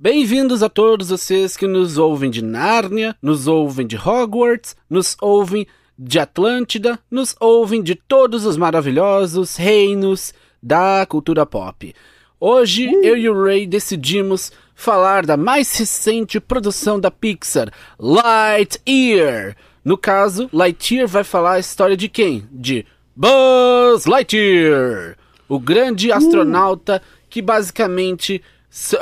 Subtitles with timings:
[0.00, 5.66] Bem-vindos a todos vocês que nos ouvem de Nárnia, nos ouvem de Hogwarts, nos ouvem
[5.98, 10.32] de Atlântida, nos ouvem de todos os maravilhosos reinos
[10.62, 11.92] da cultura pop.
[12.38, 13.02] Hoje Uh!
[13.02, 17.68] eu e o Ray decidimos falar da mais recente produção da Pixar,
[17.98, 19.56] Lightyear.
[19.84, 22.46] No caso, Lightyear vai falar a história de quem?
[22.52, 22.86] De
[23.16, 25.16] Buzz Lightyear,
[25.48, 28.40] o grande astronauta que basicamente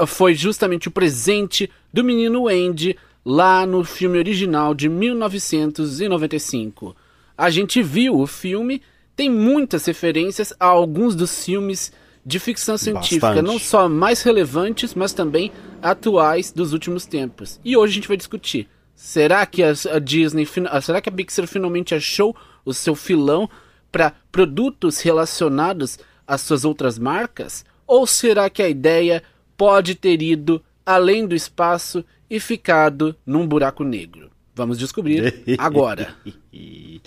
[0.07, 6.95] foi justamente o presente do menino Andy lá no filme original de 1995.
[7.37, 8.80] A gente viu o filme,
[9.16, 11.92] tem muitas referências a alguns dos filmes
[12.25, 13.47] de ficção científica, Bastante.
[13.47, 15.51] não só mais relevantes, mas também
[15.83, 17.61] atuais dos últimos tempos.
[17.64, 18.69] E hoje a gente vai discutir.
[18.95, 20.47] Será que a, Disney,
[20.83, 23.48] será que a Pixar finalmente achou o seu filão
[23.92, 27.64] para produtos relacionados às suas outras marcas?
[27.87, 29.23] Ou será que a ideia
[29.56, 34.30] pode ter ido além do espaço e ficado num buraco negro?
[34.55, 36.14] Vamos descobrir agora.
[36.53, 37.00] E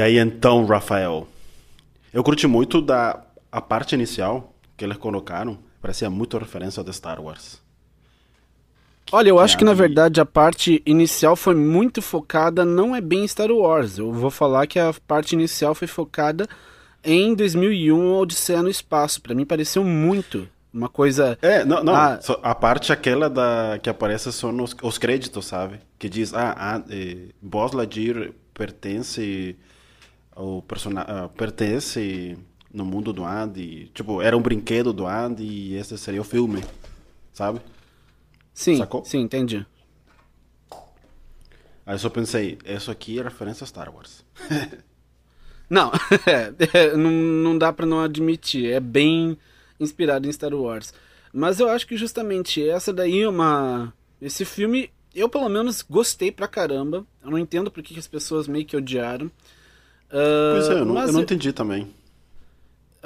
[0.00, 1.26] aí então, Rafael?
[2.12, 5.58] Eu curti muito da a parte inicial que eles colocaram.
[5.80, 7.60] Parecia muito referência de Star Wars.
[9.12, 13.26] Olha, eu acho que na verdade a parte inicial foi muito focada, não é bem
[13.26, 13.98] Star Wars.
[13.98, 16.48] Eu vou falar que a parte inicial foi focada
[17.04, 19.20] em 2001, Odisseia no Espaço.
[19.20, 21.38] Pra mim pareceu muito uma coisa.
[21.42, 21.94] É, não, não.
[21.94, 22.18] Ah.
[22.42, 25.80] a parte aquela da que aparece só nos os créditos, sabe?
[25.98, 29.56] Que diz, ah, ah eh, Buzz Lightyear pertence
[30.34, 32.38] ao personagem, pertence
[32.72, 33.90] no mundo do Andy.
[33.94, 36.62] Tipo, era um brinquedo do Andy e esse seria o filme,
[37.32, 37.60] sabe?
[38.54, 39.04] Sim, Sacou?
[39.04, 39.66] sim, entendi.
[41.86, 44.24] Aí eu só pensei, isso aqui é referência a Star Wars.
[45.70, 45.92] Não,
[46.74, 48.72] é, não, não dá pra não admitir.
[48.72, 49.38] É bem
[49.78, 50.92] inspirado em Star Wars.
[51.32, 53.94] Mas eu acho que justamente essa daí é uma.
[54.20, 57.06] Esse filme, eu pelo menos gostei pra caramba.
[57.24, 59.30] Eu não entendo por que as pessoas meio que odiaram.
[60.10, 61.88] Ah, Pois é, eu não, eu não entendi também.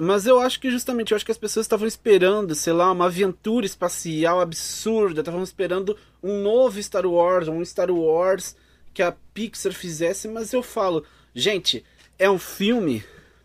[0.00, 3.04] Mas eu acho que justamente, eu acho que as pessoas estavam esperando, sei lá, uma
[3.06, 8.56] aventura espacial absurda, estavam esperando um novo Star Wars, um Star Wars
[8.92, 11.84] que a Pixar fizesse, mas eu falo, gente,
[12.18, 13.02] é um filme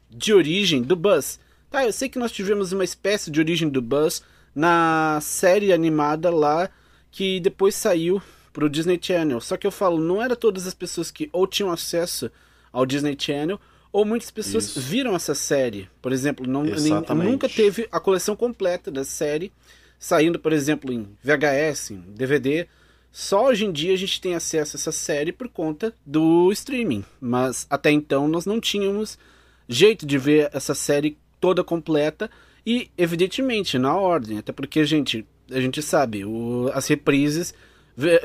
[0.09, 1.40] de origem do Buzz.
[1.69, 4.24] Tá, eu sei que nós tivemos uma espécie de origem do Buzz
[4.56, 6.69] na série animada lá
[7.12, 8.22] que depois saiu
[8.52, 9.40] pro Disney Channel.
[9.41, 12.31] Só que eu falo, não era todas as pessoas que ou tinham acesso
[12.72, 13.59] ao Disney Channel
[13.91, 14.80] ou muitas pessoas Isso.
[14.80, 15.90] viram essa série.
[16.01, 19.51] Por exemplo, não, nem- nunca teve a coleção completa da série
[19.97, 22.68] saindo, por exemplo, em VHS, em DVD.
[23.12, 27.03] Só hoje em dia a gente tem acesso a essa série por conta do streaming.
[27.20, 29.18] Mas até então nós não tínhamos
[29.68, 32.30] jeito de ver essa série toda completa
[32.66, 34.38] e, evidentemente, na ordem.
[34.38, 37.53] Até porque, gente, a gente sabe, o- as reprises,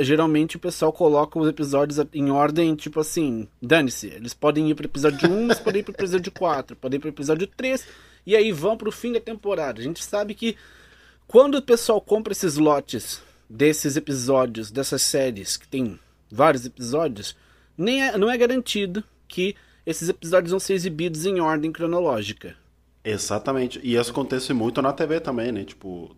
[0.01, 4.09] geralmente o pessoal coloca os episódios em ordem, tipo assim, dane-se.
[4.09, 7.09] Eles podem ir pro episódio 1, eles podem ir pro episódio 4, podem ir pro
[7.09, 7.87] episódio 3,
[8.27, 9.81] e aí vão pro fim da temporada.
[9.81, 10.57] A gente sabe que
[11.27, 15.99] quando o pessoal compra esses lotes desses episódios, dessas séries, que tem
[16.31, 17.37] vários episódios,
[17.77, 19.55] nem é- não é garantido que
[19.87, 22.57] esses episódios vão ser exibidos em ordem cronológica.
[23.05, 23.81] Exatamente.
[23.83, 25.65] E isso acontece muito na TV também, né?
[25.65, 26.17] Tipo,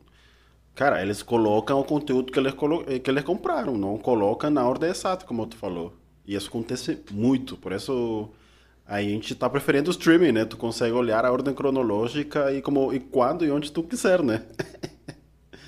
[0.75, 2.55] cara, eles colocam o conteúdo que eles,
[3.03, 5.95] que eles compraram, não colocam na ordem exata, como tu falou.
[6.25, 8.29] E isso acontece muito, por isso
[8.87, 10.45] a gente tá preferindo o streaming, né?
[10.45, 14.45] Tu consegue olhar a ordem cronológica e como e quando e onde tu quiser, né?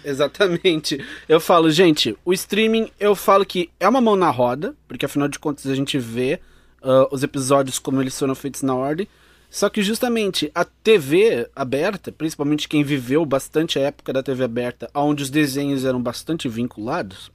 [0.09, 1.05] Exatamente.
[1.29, 5.29] Eu falo, gente, o streaming, eu falo que é uma mão na roda, porque afinal
[5.29, 6.41] de contas a gente vê
[6.83, 9.07] ah, os episódios como eles foram feitos na ordem.
[9.51, 14.91] Só que justamente a TV aberta, principalmente quem viveu bastante a época da TV aberta,
[14.95, 17.31] onde os desenhos eram bastante vinculados,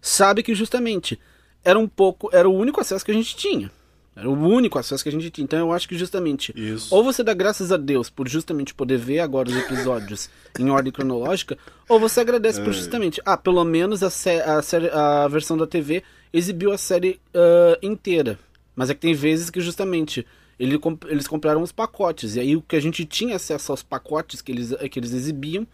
[0.00, 1.18] sabe que justamente
[1.64, 3.70] era um pouco, era o único acesso que a gente tinha.
[4.16, 5.44] Era o único acesso que a gente tinha.
[5.44, 6.94] Então eu acho que justamente Isso.
[6.94, 10.92] ou você dá graças a Deus por justamente poder ver agora os episódios em ordem
[10.92, 11.58] cronológica,
[11.88, 16.02] ou você agradece por justamente, ah, pelo menos a, a, a versão da TV
[16.32, 18.38] exibiu a série ah, inteira.
[18.76, 20.24] Mas é que tem vezes que justamente
[20.58, 24.40] ele eles compraram os pacotes, e aí o que a gente tinha acesso aos pacotes
[24.40, 25.66] que eles, que eles exibiam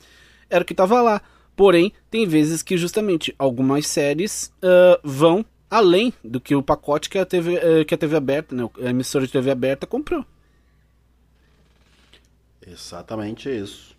[0.48, 1.20] era o que estava lá.
[1.54, 7.18] Porém, tem vezes que justamente algumas séries ah, vão além do que o pacote que
[7.18, 10.24] a TV, eh, que a TV aberta, né, a emissora de TV aberta comprou.
[12.66, 13.94] Exatamente isso.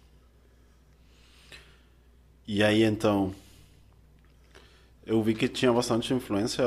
[2.47, 3.33] E aí então,
[5.06, 6.63] eu vi que tinha bastante influência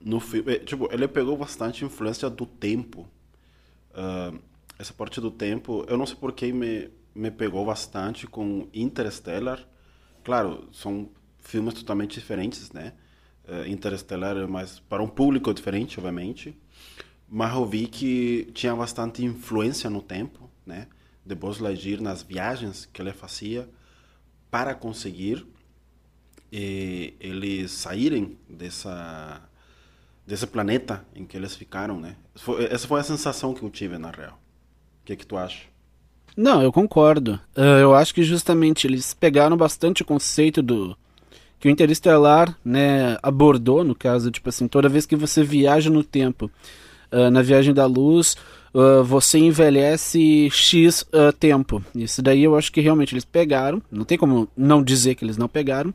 [0.00, 0.54] no filme.
[0.54, 3.08] eh, Tipo, ele pegou bastante influência do tempo.
[3.94, 4.32] Ah,
[4.78, 9.66] essa parte do tempo, eu não sei por que me, me pegou bastante com Interstellar.
[10.24, 11.10] Claro, são
[11.40, 12.94] filmes totalmente diferentes, né?
[13.48, 16.54] Uh, Interstellar é mais para um público diferente, obviamente.
[17.28, 20.86] Mas eu vi que tinha bastante influência no tempo, né?
[21.24, 23.68] De Lightyear nas viagens que ele fazia
[24.50, 25.46] para conseguir
[26.50, 29.42] eh, eles saírem dessa
[30.26, 32.14] desse planeta em que eles ficaram, né?
[32.70, 34.38] Essa foi a sensação que eu tive na real.
[35.02, 35.64] O que é que tu acha?
[36.36, 37.40] Não, eu concordo.
[37.56, 40.96] Uh, eu acho que justamente eles pegaram bastante o conceito do
[41.58, 46.04] que o Interestelar, né, abordou, no caso, tipo assim, toda vez que você viaja no
[46.04, 46.50] tempo,
[47.12, 48.36] uh, na viagem da luz,
[48.72, 51.04] uh, você envelhece X
[51.40, 51.82] tempo.
[51.94, 55.36] Isso daí eu acho que realmente eles pegaram, não tem como não dizer que eles
[55.36, 55.92] não pegaram,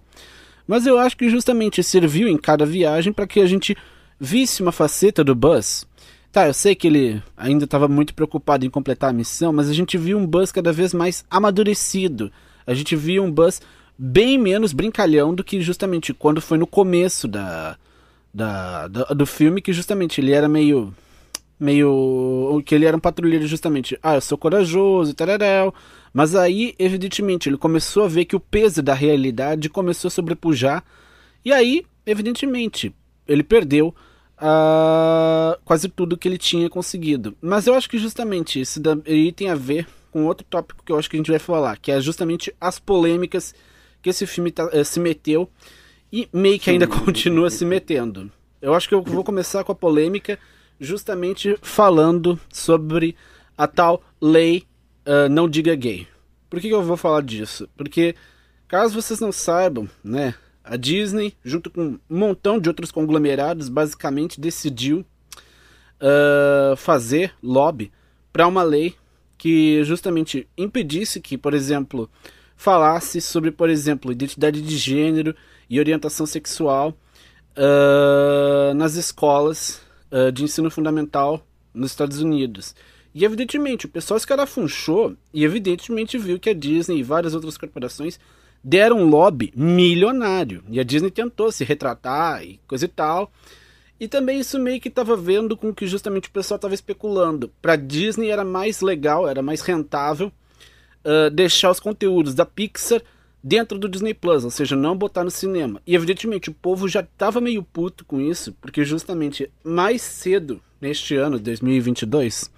[0.67, 3.75] mas eu acho que justamente serviu em cada viagem para que a gente
[4.19, 5.85] visse uma faceta do Buzz.
[6.31, 9.73] Tá, eu sei que ele ainda estava muito preocupado em completar a missão, mas a
[9.73, 12.31] gente viu um Buzz cada vez mais amadurecido.
[12.65, 13.61] A gente viu um Buzz
[13.97, 17.77] bem menos brincalhão do que justamente quando foi no começo da,
[18.33, 20.93] da, da do filme, que justamente ele era meio
[21.59, 25.73] meio que ele era um patrulheiro justamente, ah, eu sou corajoso, tararel.
[26.13, 30.83] Mas aí, evidentemente, ele começou a ver que o peso da realidade começou a sobrepujar.
[31.43, 32.93] E aí, evidentemente,
[33.27, 33.95] ele perdeu
[34.37, 37.35] uh, quase tudo que ele tinha conseguido.
[37.41, 40.99] Mas eu acho que justamente isso daí tem a ver com outro tópico que eu
[40.99, 43.55] acho que a gente vai falar, que é justamente as polêmicas
[44.03, 45.49] que esse filme tá, uh, se meteu
[46.11, 48.29] e meio que ainda continua se metendo.
[48.61, 50.37] Eu acho que eu vou começar com a polêmica
[50.79, 53.15] justamente falando sobre
[53.57, 54.67] a tal lei
[55.07, 56.07] uh, não diga gay.
[56.49, 57.67] Por que, que eu vou falar disso?
[57.75, 58.15] Porque
[58.67, 64.39] caso vocês não saibam, né, a Disney, junto com um montão de outros conglomerados, basicamente
[64.39, 65.05] decidiu
[65.99, 67.91] uh, fazer lobby
[68.31, 68.95] para uma lei
[69.37, 72.09] que justamente impedisse que, por exemplo,
[72.55, 75.35] falasse sobre, por exemplo, identidade de gênero
[75.69, 76.97] e orientação sexual
[77.57, 82.75] uh, nas escolas uh, de ensino fundamental nos Estados Unidos.
[83.13, 88.19] E evidentemente o pessoal escarafunchou e evidentemente viu que a Disney e várias outras corporações
[88.63, 90.63] deram um lobby milionário.
[90.69, 93.31] E a Disney tentou se retratar e coisa e tal.
[93.99, 97.51] E também isso meio que estava vendo com que justamente o pessoal estava especulando.
[97.61, 100.31] Para Disney era mais legal, era mais rentável
[101.05, 103.01] uh, deixar os conteúdos da Pixar
[103.43, 105.81] dentro do Disney Plus, ou seja, não botar no cinema.
[105.85, 111.15] E evidentemente o povo já estava meio puto com isso, porque justamente mais cedo neste
[111.15, 112.49] ano, 2022,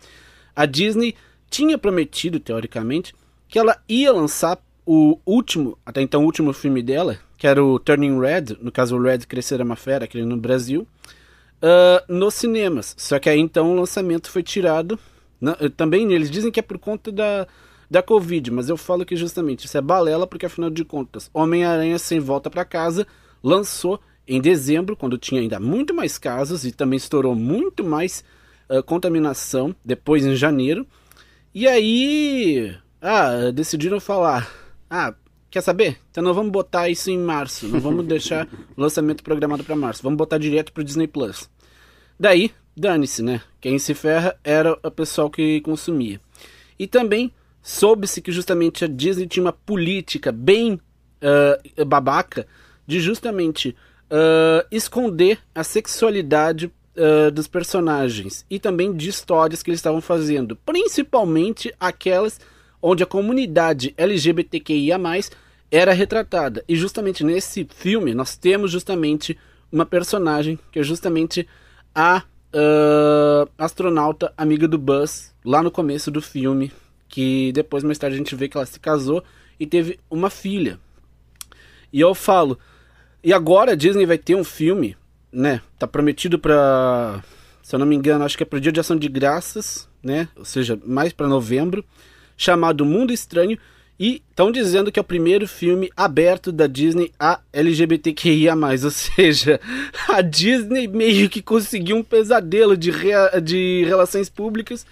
[0.56, 1.16] a Disney
[1.50, 3.14] tinha prometido, teoricamente,
[3.48, 7.80] que ela ia lançar o último, até então o último filme dela, que era o
[7.80, 10.88] Turning Red, no caso o Red Crescer é uma Fera, aquele no Brasil,
[11.62, 12.94] uh, nos cinemas.
[12.98, 15.00] Só que aí então o lançamento foi tirado.
[15.76, 17.48] também eles dizem que é por conta da,
[17.90, 21.98] da Covid, mas eu falo que justamente isso é balela, porque afinal de contas, Homem-Aranha
[22.00, 23.06] Sem Volta para Casa
[23.44, 28.24] lançou em dezembro, quando tinha ainda muito mais casos e também estourou muito mais
[28.70, 30.86] uh, contaminação, depois em janeiro.
[31.54, 35.14] E aí, ah, decidiram falar ah,
[35.50, 35.98] quer saber?
[36.12, 37.68] Então não vamos botar isso em março.
[37.68, 40.04] Não vamos deixar o lançamento programado para março.
[40.04, 41.50] Vamos botar direto pro Disney Plus.
[42.20, 43.42] Daí, dane-se, né?
[43.60, 46.22] Quem se ferra era o pessoal que consumia.
[46.78, 47.32] E também
[47.66, 52.46] soube-se que justamente a Disney tinha uma política bem uh, babaca
[52.86, 53.76] de justamente
[54.12, 60.56] uh, esconder a sexualidade uh, dos personagens e também de histórias que eles estavam fazendo,
[60.58, 62.40] principalmente aquelas
[62.80, 65.00] onde a comunidade LGBTQIA+,
[65.72, 66.64] era retratada.
[66.70, 69.36] E justamente nesse filme nós temos justamente
[69.72, 71.48] uma personagem que é justamente
[71.96, 72.22] a
[72.54, 76.72] uh, astronauta amiga do Buzz, lá no começo do filme,
[77.16, 79.24] que depois mais tarde a gente vê que ela se casou
[79.58, 80.78] e teve uma filha.
[81.94, 82.60] E eu falo,
[83.24, 84.98] e agora a Disney vai ter um filme,
[85.32, 85.62] né?
[85.80, 87.24] Tá prometido para,
[87.64, 90.28] se eu não me engano, acho que é pro Dia de Ação de Graças, né?
[90.36, 91.86] Ou seja, mais para novembro
[92.36, 93.58] chamado Mundo Estranho
[93.98, 99.58] e estão dizendo que é o primeiro filme aberto da Disney a LGBTQIA+, ou seja,
[100.10, 104.86] a Disney meio que conseguiu um pesadelo de, rea de relações públicas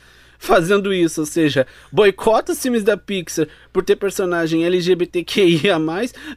[0.43, 5.79] fazendo isso, ou seja, boicota os filmes da Pixar por ter personagem LGBTQIA+,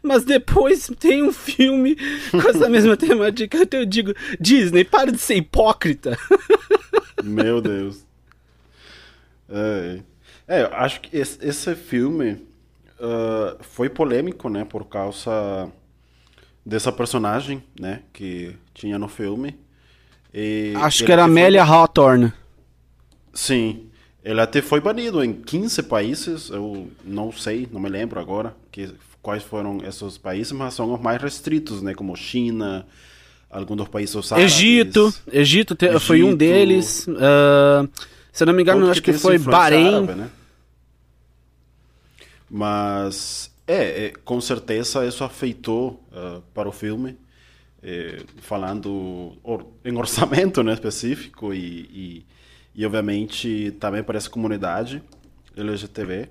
[0.01, 1.97] mas depois tem um filme
[2.31, 6.17] com essa mesma temática, então eu digo, Disney, para de ser hipócrita.
[7.25, 8.07] Meu Deus.
[9.49, 9.99] É...
[10.49, 12.35] É, eu acho que esse, esse filme
[13.01, 15.69] uh, foi polêmico, né, por causa
[16.65, 19.59] dessa personagem, né, que tinha no filme.
[20.33, 21.75] E acho que era Amélia foi...
[21.75, 22.33] Hawthorne.
[23.35, 23.91] Sim.
[24.27, 28.93] Ele até foi banido em 15 países, eu não sei, não me lembro agora que,
[29.23, 31.95] quais foram esses países, mas são os mais restritos, né?
[31.95, 32.85] Como China,
[33.49, 34.53] alguns dos países árabes.
[34.53, 37.07] Egito, Egito, te, Egito, foi um deles.
[37.07, 37.89] Uh,
[38.33, 39.95] se não me engano, acho que, que foi Bahrein.
[39.95, 40.31] Árabe, né?
[42.51, 47.17] Mas, é, é, com certeza isso afetou uh, para o filme,
[47.81, 52.27] é, falando or, em orçamento né, específico e, e
[52.77, 55.03] e obviamente também para essa comunidade
[55.57, 56.29] LGTB,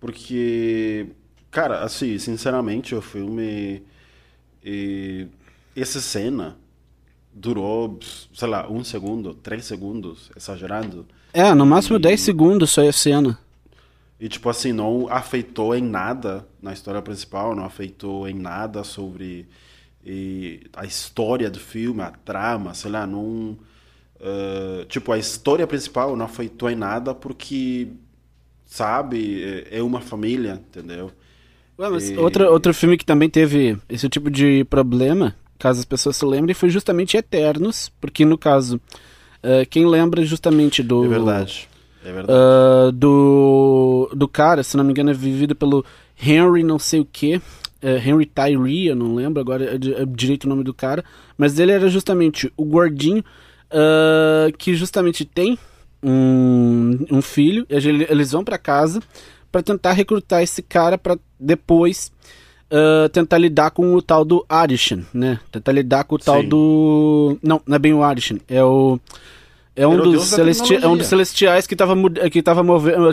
[0.00, 1.06] porque,
[1.50, 3.82] cara, assim, sinceramente, o filme.
[4.64, 5.28] E,
[5.76, 6.56] essa cena
[7.32, 7.98] durou,
[8.34, 11.06] sei lá, um segundo, três segundos, exagerando.
[11.32, 13.38] É, no máximo e, 10 segundos só a cena.
[14.18, 19.46] E, tipo assim, não afetou em nada na história principal, não afetou em nada sobre
[20.04, 23.58] e, a história do filme, a trama, sei lá, não
[24.20, 27.88] Uh, tipo, a história principal não afetou em nada porque,
[28.64, 31.10] sabe, é, é uma família, entendeu?
[31.78, 32.16] Ué, mas e...
[32.16, 36.54] outro, outro filme que também teve esse tipo de problema, caso as pessoas se lembrem,
[36.54, 38.80] foi justamente Eternos, porque no caso,
[39.42, 41.04] uh, quem lembra justamente do...
[41.04, 41.68] É verdade,
[42.02, 42.32] é verdade.
[42.32, 45.84] Uh, do, do cara, se não me engano, é vivido pelo
[46.18, 47.40] Henry não sei o que,
[47.82, 51.04] Henry Tyree, eu não lembro agora é direito o nome do cara,
[51.38, 53.22] mas ele era justamente o gordinho
[53.70, 55.58] uh, que justamente tem
[56.02, 59.00] um, um filho, eles vão para casa
[59.50, 62.12] para tentar recrutar esse cara para depois
[62.70, 65.40] uh, tentar lidar com o tal do Arishan, né?
[65.50, 66.48] Tentar lidar com o tal Sim.
[66.48, 67.38] do.
[67.42, 68.98] Não, não é bem o Arishan, é o.
[69.74, 70.74] É um, dos celesti...
[70.74, 71.94] é um dos celestiais que estava
[72.30, 72.64] que tava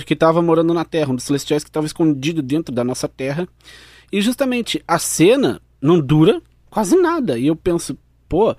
[0.05, 3.47] que tava morando na Terra, um dos celestiais que estava escondido dentro da nossa Terra.
[4.09, 7.37] E justamente a cena não dura quase nada.
[7.37, 7.97] E eu penso,
[8.29, 8.55] pô,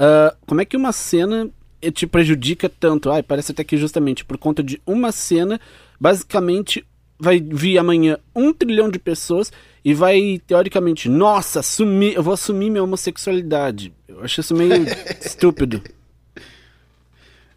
[0.00, 1.50] Uh, como é que uma cena
[1.82, 3.10] eh, te prejudica tanto?
[3.10, 5.60] Ai, parece até que justamente por conta de uma cena,
[6.00, 6.86] basicamente
[7.18, 9.52] vai vir amanhã um trilhão de pessoas
[9.84, 13.92] e vai, teoricamente, nossa, assumir, eu vou assumir minha homossexualidade.
[14.08, 14.86] Eu acho isso meio
[15.20, 15.82] estúpido.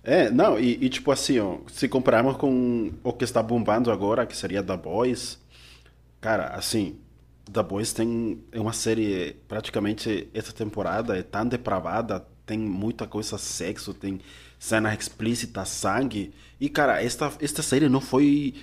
[0.04, 4.26] É, não, e, e, tipo assim, ó, se compararmos com o que está bombando agora,
[4.26, 5.40] que seria The Boys,
[6.20, 6.98] cara, assim,
[7.50, 13.38] The Boys tem é uma série, praticamente, essa temporada é tão depravada, tem muita coisa
[13.38, 14.20] sexo, tem
[14.60, 16.34] cena explícita, sangue.
[16.60, 18.54] E, cara, esta, esta série não foi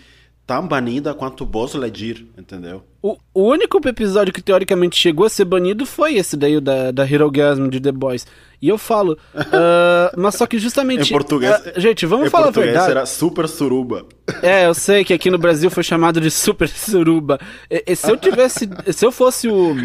[0.47, 2.83] tão banida quanto Boss Lightyear, entendeu?
[3.01, 7.09] O, o único episódio que teoricamente chegou a ser banido foi esse daí da, da
[7.09, 8.27] Hero Gasm de The Boys.
[8.61, 11.09] E eu falo, uh, mas só que justamente.
[11.09, 11.57] em português.
[11.61, 12.91] Uh, gente, vamos falar a verdade.
[12.91, 14.07] era Super Suruba.
[14.43, 17.39] É, eu sei que aqui no Brasil foi chamado de Super Suruba.
[17.71, 18.69] E, e se eu tivesse.
[18.93, 19.77] se eu fosse o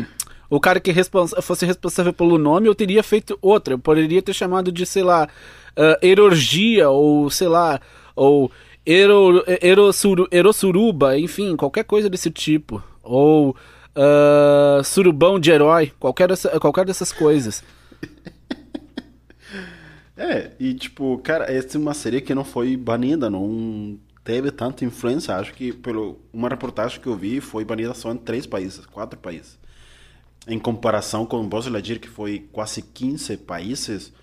[0.50, 0.94] o cara que
[1.42, 3.74] fosse responsável pelo nome, eu teria feito outra.
[3.74, 5.28] Eu poderia ter chamado de, sei lá,
[5.78, 7.80] uh, Erorgia, ou sei lá,
[8.16, 8.52] ou
[8.86, 9.44] Ero,
[10.32, 12.84] Erosuru, enfim, qualquer coisa desse tipo.
[13.02, 17.64] Ou uh, Surubão de Herói, qualquer, dessa, qualquer dessas coisas.
[20.18, 24.86] É, e tipo, cara, essa é uma série que não foi banida, não teve tanta
[24.86, 25.36] influência.
[25.36, 29.20] Acho que, pelo uma reportagem que eu vi, foi banida só em três países, quatro
[29.20, 29.60] países
[30.48, 34.14] em comparação com o Boss Lightyear, que foi quase 15 países,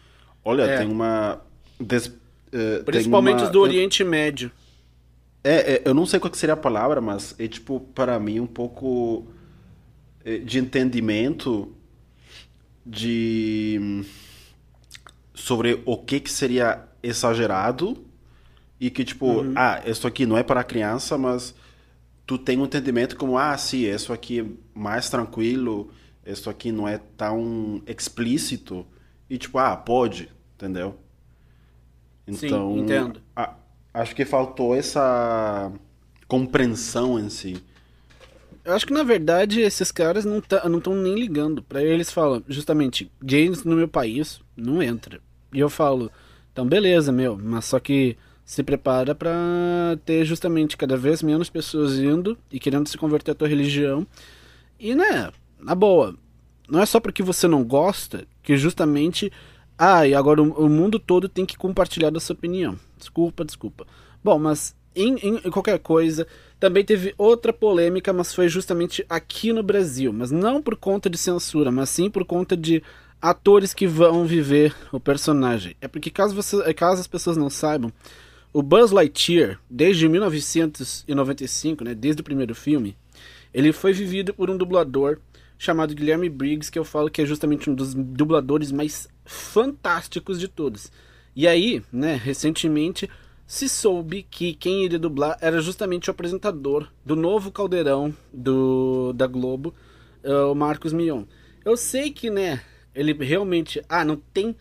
[0.45, 0.79] olha, é.
[0.79, 1.41] tem uma...
[1.81, 4.51] Des, uh, Principalmente tem uma, os do Oriente Médio.
[5.45, 8.47] É, é, eu não sei qual seria a palavra, mas é tipo, para mim, um
[8.47, 9.27] pouco
[10.25, 11.75] eh, de entendimento
[12.87, 14.05] de
[15.35, 18.05] sobre o que, que seria exagerado
[18.81, 19.53] e que tipo, uhum.
[19.57, 21.55] ah, isso aqui não é para criança, mas
[22.25, 25.91] tu tem um entendimento como, ah, sim, isso aqui é mais tranquilo,
[26.25, 28.87] isso aqui não é tão explícito
[29.29, 30.99] e tipo, ah, pode, entendeu?
[32.27, 33.21] Então, Sim, entendo.
[33.35, 33.55] A,
[33.93, 35.73] acho que faltou essa
[36.29, 37.63] compreensão em si.
[38.65, 41.63] Eu acho que na verdade esses caras não estão tá, nem ligando.
[41.63, 45.21] Para eles falam, justamente, games no meu país não entra.
[45.53, 46.11] E eu falo,
[46.53, 51.99] então beleza, meu, mas só que se prepara para ter justamente cada vez menos pessoas
[51.99, 54.07] indo e querendo se converter à tua religião.
[54.79, 56.15] E né, na boa,
[56.69, 59.33] não é só porque você não gosta que justamente.
[59.79, 62.79] Ah, e agora o, o mundo todo tem que compartilhar da sua opinião.
[62.97, 63.87] Desculpa, desculpa.
[64.23, 66.27] Bom, mas em, em, em, qualquer coisa,
[66.61, 70.13] também teve outra polêmica, mas foi justamente aqui no Brasil.
[70.13, 72.83] Mas não por conta de censura, mas sim por conta de
[73.21, 75.77] atores que vão viver o personagem.
[75.81, 77.93] É porque, caso, você, caso as pessoas não saibam,
[78.53, 82.97] o Buzz Lightyear, desde 1995, né, desde o primeiro filme,
[83.55, 85.19] ele foi vivido por um dublador
[85.63, 90.49] chamado Guilherme Briggs, que eu falo que é justamente um dos dubladores mais fantásticos de
[90.49, 90.91] todos.
[91.37, 93.09] E aí, né, recentemente
[93.47, 99.29] se soube que quem iria dublar era justamente o apresentador do novo caldeirão do, da
[99.29, 99.73] Globo,
[100.25, 101.27] uh, o Marcos Mion.
[101.65, 102.61] Eu sei que, né,
[102.93, 103.81] ele realmente.
[103.89, 104.57] Ah, não tem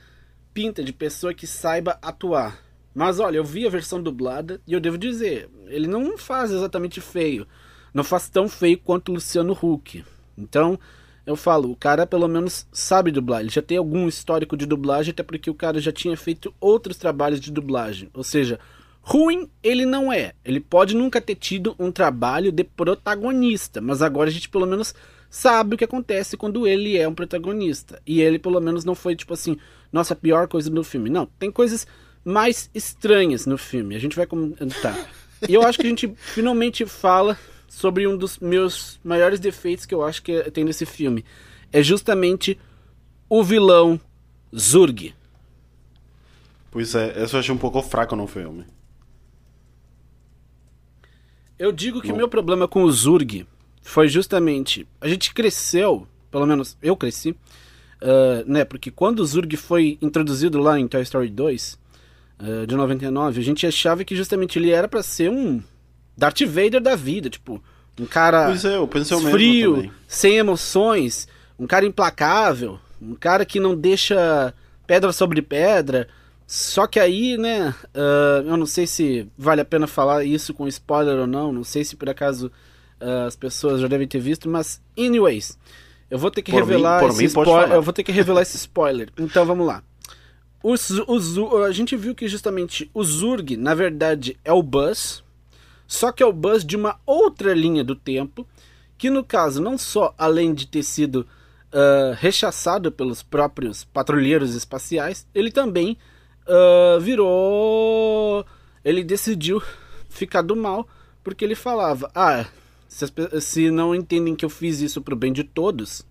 [0.54, 2.60] pinta de pessoa que saiba atuar.
[2.94, 7.02] Mas olha, eu vi a versão dublada e eu devo dizer, ele não faz exatamente
[7.02, 7.48] feio.
[7.92, 10.04] Não faz tão feio quanto o Luciano Huck.
[10.42, 10.80] Então,
[11.26, 13.42] eu falo, o cara pelo menos sabe dublar.
[13.42, 16.98] Ele já tem algum histórico de dublagem, até porque o cara já tinha feito outros
[16.98, 18.10] trabalhos de dublagem.
[18.14, 18.60] Ou seja,
[19.02, 20.34] ruim ele não é.
[20.44, 24.94] Ele pode nunca ter tido um trabalho de protagonista, mas agora a gente pelo menos
[25.30, 28.02] sabe o que acontece quando ele é um protagonista.
[28.06, 29.58] E ele pelo menos não foi tipo assim,
[29.92, 31.10] nossa, a pior coisa do filme.
[31.10, 31.86] Não, tem coisas
[32.26, 33.96] mais estranhas no filme.
[33.96, 34.98] A gente vai comentar.
[35.48, 37.38] E eu acho que a gente finalmente fala
[37.72, 41.24] sobre um dos meus maiores defeitos que eu acho que tem nesse filme.
[41.72, 42.60] É justamente
[43.30, 43.98] o vilão
[44.54, 45.16] Zurg.
[46.70, 48.66] Pois é, isso eu achei um pouco fraco no filme.
[51.58, 53.48] Eu digo que o meu problema com o Zurg
[53.82, 54.86] foi justamente.
[55.00, 58.66] A gente cresceu, pelo menos eu cresci, uh, né?
[58.66, 61.80] Porque quando o Zurg foi introduzido lá em Toy Story 2,
[62.42, 65.64] uh, de 99, a gente achava que justamente ele era para ser um
[66.22, 67.60] Darth Vader da vida, tipo,
[68.00, 73.60] um cara pois é, eu pensei frio, sem emoções, um cara implacável, um cara que
[73.60, 74.54] não deixa
[74.86, 76.08] pedra sobre pedra.
[76.46, 80.68] Só que aí, né, uh, eu não sei se vale a pena falar isso com
[80.68, 82.52] spoiler ou não, não sei se por acaso
[83.02, 85.58] uh, as pessoas já devem ter visto, mas anyways,
[86.08, 88.58] eu vou ter que por revelar mim, esse spoiler, eu vou ter que revelar esse
[88.58, 89.10] spoiler.
[89.18, 89.82] Então vamos lá.
[90.62, 95.24] O, o, a gente viu que justamente o Zurg, na verdade, é o Buzz,
[95.92, 98.48] só que é o Buzz de uma outra linha do tempo,
[98.98, 101.28] que no caso, não só além de ter sido
[101.74, 105.98] uh, rechaçado pelos próprios patrulheiros espaciais, ele também
[106.48, 108.46] uh, virou.
[108.86, 109.62] Ele decidiu
[110.08, 110.88] ficar do mal,
[111.22, 112.46] porque ele falava: Ah,
[112.88, 116.08] se, as, se não entendem que eu fiz isso pro bem de todos,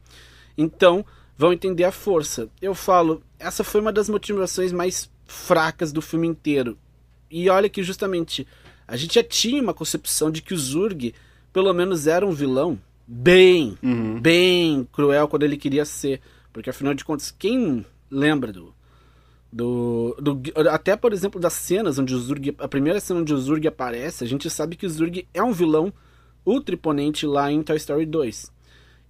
[0.59, 1.07] então
[1.39, 2.51] vão entender a força.
[2.61, 6.77] Eu falo, essa foi uma das motivações mais fracas do filme inteiro.
[7.31, 8.47] E olha que justamente
[8.91, 11.15] a gente já tinha uma concepção de que o Zurg
[11.53, 12.77] pelo menos era um vilão
[13.07, 14.21] bem, uhum.
[14.21, 16.21] bem cruel quando ele queria ser.
[16.53, 18.75] Porque afinal de contas, quem lembra do,
[19.53, 23.39] do, do, até por exemplo das cenas onde o Zurg a primeira cena onde o
[23.39, 25.93] Zurg aparece a gente sabe que o Zurg é um vilão
[26.45, 28.51] ultra imponente lá em Toy Story 2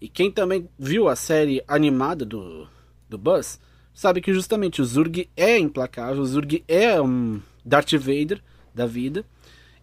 [0.02, 2.68] e quem também viu a série animada do,
[3.08, 3.58] do Buzz
[3.94, 8.42] sabe que justamente o Zurg é implacável, o Zurg é um Darth Vader
[8.74, 9.24] da vida.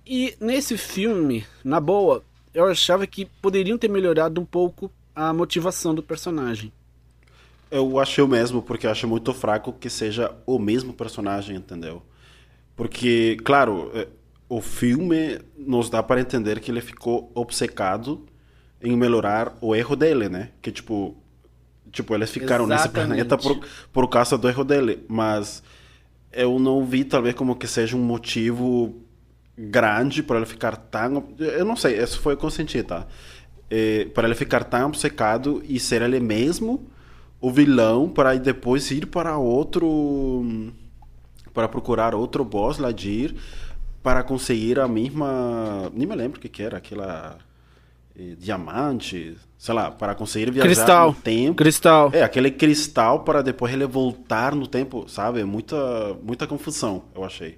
[0.09, 5.93] E nesse filme, na boa, eu achava que poderiam ter melhorado um pouco a motivação
[5.93, 6.71] do personagem.
[7.69, 12.01] Eu achei o mesmo, porque eu acho muito fraco que seja o mesmo personagem, entendeu?
[12.73, 14.07] Porque, claro, é,
[14.47, 18.25] o filme nos dá para entender que ele ficou obcecado
[18.81, 20.51] em melhorar o erro dele, né?
[20.61, 21.17] Que tipo,
[21.91, 23.09] tipo eles ficaram Exatamente.
[23.09, 25.61] nesse planeta por, por causa do erro dele, mas
[26.31, 29.06] eu não vi talvez como que seja um motivo
[29.57, 33.07] grande para ele ficar tão, eu não sei, isso foi o que eu senti, tá?
[33.69, 36.87] É, para ele ficar tão obcecado e ser ele mesmo
[37.41, 40.71] o vilão para depois ir para outro
[41.53, 43.35] para procurar outro boss Ladir
[44.01, 47.37] para conseguir a mesma nem me lembro o que, que era aquela
[48.37, 51.07] diamante, sei lá, para conseguir viajar cristal.
[51.09, 51.55] no tempo.
[51.55, 52.09] Cristal.
[52.13, 55.43] É, aquele cristal para depois ele voltar no tempo, sabe?
[55.43, 57.57] Muita, muita confusão, eu achei.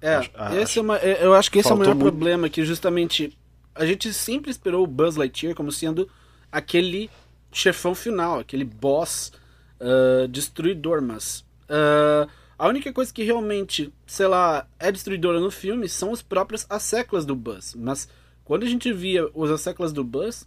[0.00, 2.10] É, acho, esse acho, é uma, é, eu acho que esse é o maior muito...
[2.10, 3.36] problema, que justamente
[3.74, 6.08] a gente sempre esperou o Buzz Lightyear como sendo
[6.50, 7.10] aquele
[7.52, 9.32] chefão final, aquele boss
[9.80, 15.88] uh, destruidor, mas uh, a única coisa que realmente, sei lá, é destruidora no filme
[15.88, 18.08] são os próprios as do Buzz, mas
[18.44, 20.42] quando a gente via os seclas do Buzz,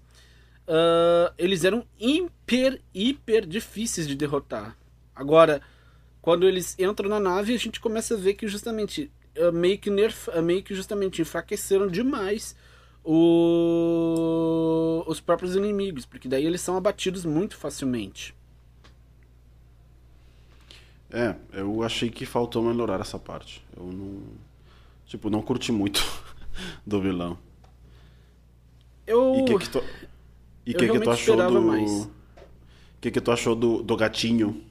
[0.67, 4.77] uh, eles eram hiper, hiper difíceis de derrotar.
[5.15, 5.61] Agora,
[6.21, 9.11] quando eles entram na nave, a gente começa a ver que justamente
[9.53, 12.55] meio, que nerf, meio que justamente enfraqueceram demais
[13.03, 15.03] o...
[15.07, 18.35] os próprios inimigos, porque daí eles são abatidos muito facilmente.
[21.11, 23.63] É, eu achei que faltou melhorar essa parte.
[23.75, 24.21] Eu não.
[25.05, 26.01] Tipo, não curti muito
[26.87, 27.37] do vilão.
[29.05, 29.35] Eu.
[29.35, 29.83] E o que, que tu,
[30.65, 31.59] e que, que tu achou do.
[31.59, 32.11] O
[33.01, 34.63] que, que tu achou do, do gatinho?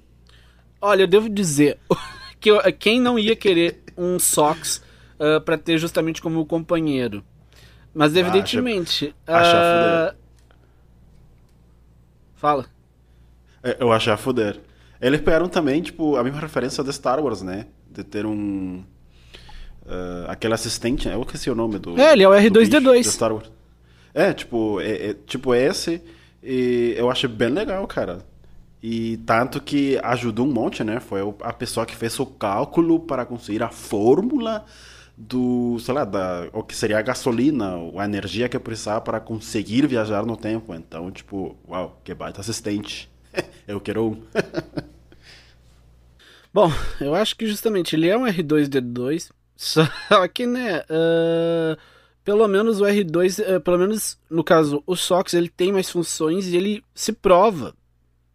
[0.81, 1.79] Olha, eu devo dizer
[2.41, 4.79] que eu, quem não ia querer um Sox
[5.19, 7.23] uh, ah, para ter justamente como companheiro.
[7.93, 9.15] Mas evidentemente.
[9.27, 10.17] Ah, uh...
[12.35, 12.67] Fala.
[13.63, 14.19] É, eu achei a
[15.01, 17.67] Eles pegaram também, tipo, a mesma referência de Star Wars, né?
[17.91, 18.83] De ter um.
[19.85, 22.01] Uh, aquele assistente, eu esqueci o nome do.
[22.01, 23.05] É, ele é o R2D2.
[23.05, 23.51] Star Wars.
[24.15, 26.03] É, tipo, é, é, tipo esse.
[26.43, 28.25] E eu achei bem legal, cara.
[28.83, 31.01] E tanto que ajudou um monte, né?
[31.01, 34.65] Foi a pessoa que fez o cálculo para conseguir a fórmula
[35.17, 39.21] do, sei lá, da, o que seria a gasolina, a energia que eu precisava para
[39.21, 40.75] conseguir viajar no tempo.
[40.75, 43.11] Então, tipo, uau, que baita assistente.
[43.69, 44.23] eu quero um.
[46.53, 49.87] Bom, eu acho que justamente ele é um R2D2, só
[50.33, 51.77] que, né, uh,
[52.25, 56.49] pelo menos o R2, uh, pelo menos no caso, o SOX, ele tem mais funções
[56.49, 57.75] e ele se prova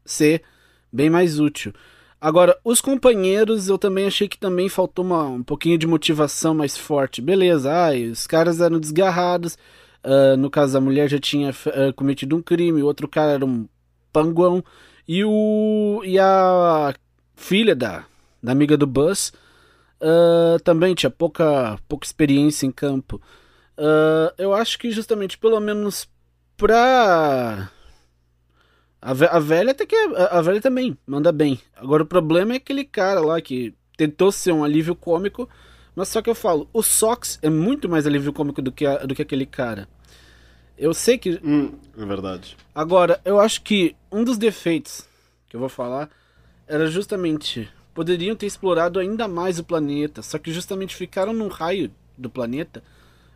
[0.06, 0.44] ser
[0.92, 1.74] bem mais útil.
[2.20, 6.78] Agora, os companheiros, eu também achei que também faltou uma, um pouquinho de motivação mais
[6.78, 7.22] forte.
[7.22, 9.58] Beleza, ai, os caras eram desgarrados.
[10.04, 13.46] Uh, no caso, a mulher já tinha uh, cometido um crime, o outro cara era
[13.46, 13.68] um
[14.14, 14.64] panguão.
[15.08, 16.94] E, o, e a
[17.36, 18.06] filha da,
[18.42, 19.34] da amiga do Buzz
[20.02, 23.22] uh, também tinha pouca, pouca experiência em campo.
[24.38, 26.08] eu acho que justamente, pelo menos
[26.58, 27.70] pra
[29.06, 29.96] a, a velha até que.
[29.96, 31.60] É, a, velha também manda bem.
[31.76, 35.48] Agora o problema é aquele cara lá que tentou ser um alívio cômico.
[35.96, 38.98] Mas só que eu falo, o Sox é muito mais alívio cômico do que, a,
[39.06, 39.88] do que aquele cara.
[40.76, 41.40] Eu sei que.
[41.44, 42.58] Hum, é verdade.
[42.74, 45.08] Agora, eu acho que um dos defeitos
[45.48, 46.10] que eu vou falar
[46.68, 47.70] era justamente.
[47.94, 50.24] Poderiam ter explorado ainda mais o planeta.
[50.24, 52.84] Só que justamente ficaram num raio do planeta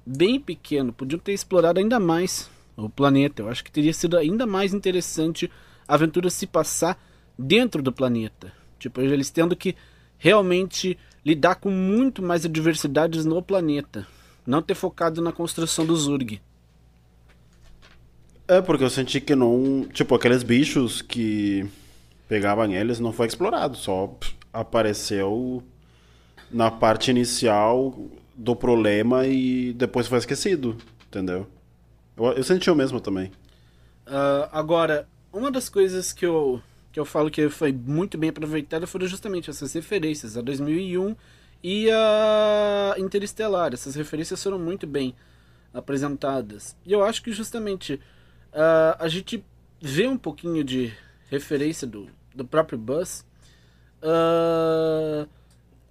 [0.04, 0.92] bem pequeno.
[0.92, 2.50] Podiam ter explorado ainda mais
[2.86, 3.42] o planeta.
[3.42, 5.50] Eu acho que teria sido ainda mais interessante
[5.88, 6.98] a aventura se passar
[7.38, 8.52] dentro do planeta.
[8.78, 9.76] Tipo, eles tendo que
[10.18, 14.08] realmente lidar com muito mais adversidades no planeta.
[14.46, 16.42] Não ter focado na construção do Zurg.
[18.48, 19.86] É, porque eu senti que não.
[19.94, 21.68] Tipo, aqueles bichos que
[22.28, 24.16] pegavam eles não foi explorado, só
[24.52, 25.64] apareceu
[26.52, 31.48] na parte inicial do problema e depois foi esquecido, entendeu?
[32.20, 33.32] Eu, senti o mesmo também.
[34.06, 38.86] Uh, agora, uma das coisas que eu, que eu falo que foi muito bem aproveitada
[38.86, 41.16] foram justamente essas referências a 2001
[41.64, 43.74] e a Interestelar.
[43.74, 45.16] Essas referências foram muito bem
[45.74, 46.76] apresentadas.
[46.86, 49.44] E eu acho que justamente uh, a gente
[49.82, 50.94] vê um pouquinho de
[51.30, 53.26] referência do, do próprio Buzz.
[54.02, 55.28] Uh,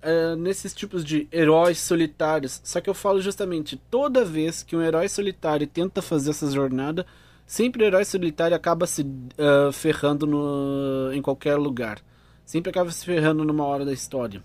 [0.03, 2.61] uh, nesses tipos de heróis solitários.
[2.65, 7.07] Só que eu falo justamente, toda vez que um herói solitário tenta fazer essa jornada,
[7.47, 12.01] sempre o herói solitário acaba se uh, ferrando no, em qualquer lugar.
[12.45, 14.43] Sempre acaba se ferrando numa hora da história.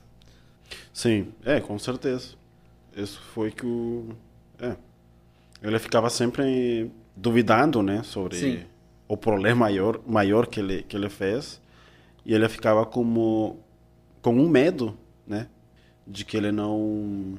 [0.91, 2.35] Sim, é, com certeza.
[2.95, 4.09] Isso foi que o.
[4.59, 4.75] É.
[5.61, 8.59] Ele ficava sempre duvidando, né, sobre Sim.
[9.07, 11.61] o problema maior, maior que ele, que ele fez.
[12.25, 13.59] E ele ficava como
[14.21, 15.47] com um medo né?
[16.05, 17.35] De que ele não.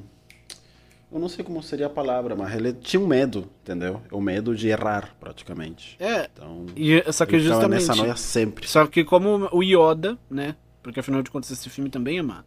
[1.13, 4.03] Eu não sei como seria a palavra, mas ele tinha um medo, entendeu?
[4.11, 5.97] O medo de errar, praticamente.
[6.01, 6.29] É.
[6.33, 7.81] Então, e, só que justamente.
[7.81, 8.67] nessa noia sempre.
[8.67, 10.57] Só que como o Yoda, né?
[10.83, 12.45] Porque afinal de contas esse filme também é uma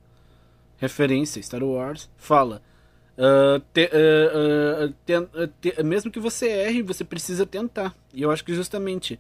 [0.78, 2.62] referência, Star Wars, fala.
[3.18, 4.94] Uh, te, uh, uh,
[5.60, 7.96] te, te, mesmo que você erre, você precisa tentar.
[8.14, 9.20] E eu acho que justamente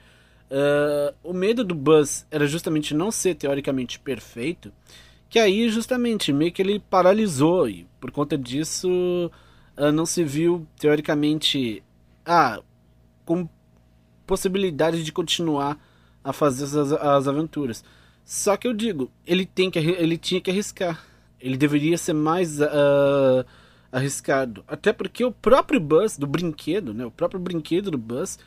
[1.23, 4.71] o medo do Buzz era justamente não ser teoricamente perfeito.
[5.29, 8.89] Que aí, justamente, meio que ele paralisou e por conta disso
[9.77, 11.83] uh, não se viu, teoricamente,
[12.25, 12.61] ah,
[13.25, 13.47] com
[14.25, 15.77] possibilidade de continuar
[16.23, 17.83] a fazer as, as aventuras.
[18.23, 21.01] Só que eu digo, ele, tem que, ele tinha que arriscar.
[21.39, 23.45] Ele deveria ser mais uh,
[23.91, 24.63] arriscado.
[24.67, 27.05] Até porque o próprio Buzz, do brinquedo, né?
[27.05, 28.37] O próprio brinquedo do Buzz,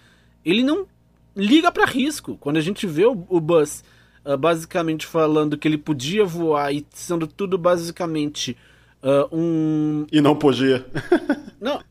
[0.45, 0.87] ele não
[1.35, 2.37] liga para risco.
[2.37, 3.83] Quando a gente vê o, o Buzz
[4.25, 8.57] uh, basicamente falando que ele podia voar e sendo tudo basicamente
[9.03, 10.07] uh, um.
[10.11, 10.87] E não podia.
[11.61, 11.83] não.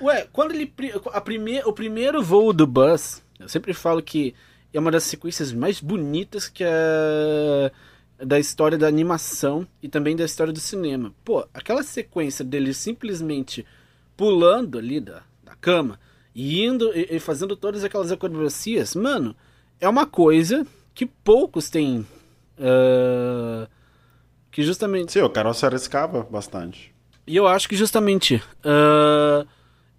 [0.00, 0.72] Ué, quando ele.
[1.12, 4.34] A prime, o primeiro voo do Buzz, eu sempre falo que
[4.72, 7.70] é uma das sequências mais bonitas que é
[8.24, 11.14] da história da animação e também da história do cinema.
[11.24, 13.64] Pô, aquela sequência dele simplesmente
[14.16, 16.00] pulando ali da, da cama
[16.34, 19.36] e indo e, e fazendo todas aquelas acrobacias, mano,
[19.80, 20.66] é uma coisa
[20.98, 22.04] que poucos têm.
[22.58, 23.68] Uh,
[24.50, 25.12] que justamente.
[25.12, 26.92] Sim, o cara se arriscava bastante.
[27.24, 28.42] E eu acho que justamente.
[28.64, 29.46] Uh,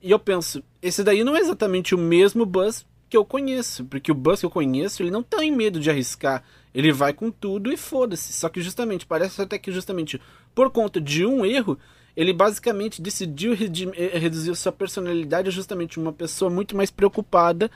[0.01, 3.85] e eu penso, esse daí não é exatamente o mesmo Buzz que eu conheço.
[3.85, 6.43] Porque o Buzz que eu conheço, ele não tem medo de arriscar.
[6.75, 8.33] Ele vai com tudo e foda-se.
[8.33, 10.21] Só que justamente, parece até que justamente
[10.53, 11.79] por conta de um erro,
[12.13, 17.71] ele basicamente decidiu reduzir sua personalidade a justamente uma pessoa muito mais preocupada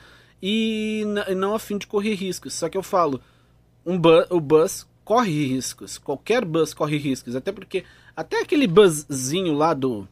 [0.46, 1.06] e
[1.38, 2.54] não a fim de correr riscos.
[2.54, 3.22] Só que eu falo,
[3.86, 5.98] um bu o Buzz corre riscos.
[5.98, 7.34] Qualquer Buzz corre riscos.
[7.34, 10.06] Até porque, até aquele Buzzzinho lá do,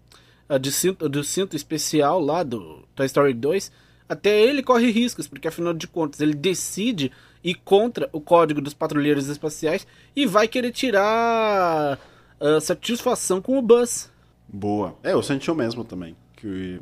[0.49, 3.73] uh, de cinto, do cinto especial lá do Toy Story 2,
[4.07, 7.11] até ele corre riscos, porque afinal de contas ele decide
[7.43, 11.99] ir contra o código dos patrulheiros espaciais e vai querer tirar
[12.39, 14.09] uh, satisfação com o Buzz.
[14.47, 14.95] Boa.
[15.03, 16.15] É, eu senti o mesmo também.
[16.37, 16.79] Que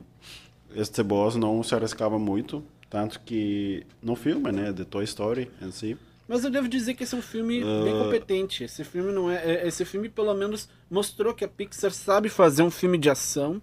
[0.76, 2.64] este boss não se arriscava muito.
[2.89, 5.97] Tanto que no filme, né, de Toy Story em si.
[6.28, 7.84] Mas eu devo dizer que esse é um filme uh...
[7.84, 8.63] bem competente.
[8.63, 9.67] Esse filme não é, é.
[9.67, 13.62] Esse filme, pelo menos, mostrou que a Pixar sabe fazer um filme de ação.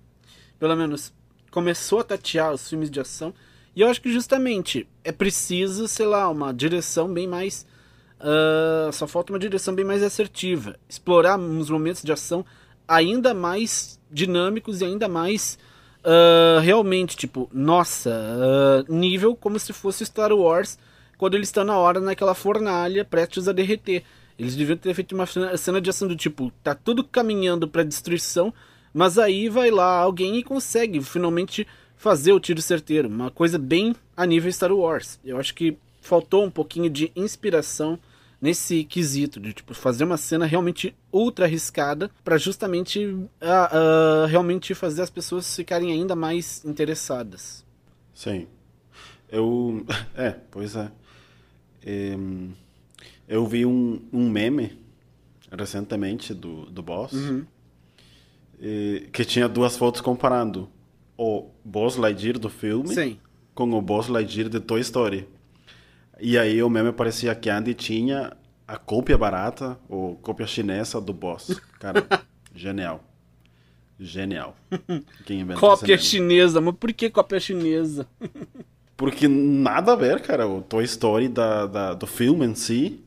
[0.59, 1.13] Pelo menos
[1.51, 3.33] começou a tatear os filmes de ação.
[3.75, 7.67] E eu acho que justamente é preciso, sei lá, uma direção bem mais.
[8.19, 10.77] Uh, só falta uma direção bem mais assertiva.
[10.89, 12.45] Explorar uns momentos de ação
[12.89, 15.59] ainda mais dinâmicos e ainda mais
[16.07, 20.79] uh, realmente, tipo, nossa, uh, nível como se fosse Star Wars
[21.19, 24.05] quando eles estão na hora naquela fornalha prestes a derreter.
[24.39, 28.53] Eles deviam ter feito uma cena de ação do tipo, tá tudo caminhando para destruição,
[28.93, 31.67] mas aí vai lá alguém e consegue finalmente
[31.97, 33.09] fazer o tiro certeiro.
[33.09, 35.19] Uma coisa bem a nível Star Wars.
[35.25, 37.99] Eu acho que faltou um pouquinho de inspiração
[38.41, 44.75] nesse quesito de tipo fazer uma cena realmente ultra arriscada para justamente uh, uh, realmente
[44.75, 47.65] fazer as pessoas ficarem ainda mais interessadas.
[48.15, 48.47] Sim.
[49.31, 50.91] Eu é, pois é.
[51.85, 52.17] é
[53.29, 54.79] eu vi um, um meme
[55.51, 57.45] recentemente do, do Boss uhum.
[59.13, 60.69] que tinha duas fotos comparando
[61.17, 63.19] o Boss Lightyear do filme Sim.
[63.55, 65.27] com o Boss Lightyear de Toy Story.
[66.21, 68.33] E aí o meme parecia que a Andy tinha
[68.67, 71.61] a cópia barata ou cópia chinesa do Boss.
[71.79, 72.07] Cara,
[72.55, 73.03] genial.
[73.99, 74.57] Genial.
[75.25, 78.07] Quem cópia chinesa, mas por que cópia chinesa?
[78.97, 80.47] Porque nada a ver, cara.
[80.47, 83.03] O Toy Story da, da do filme em si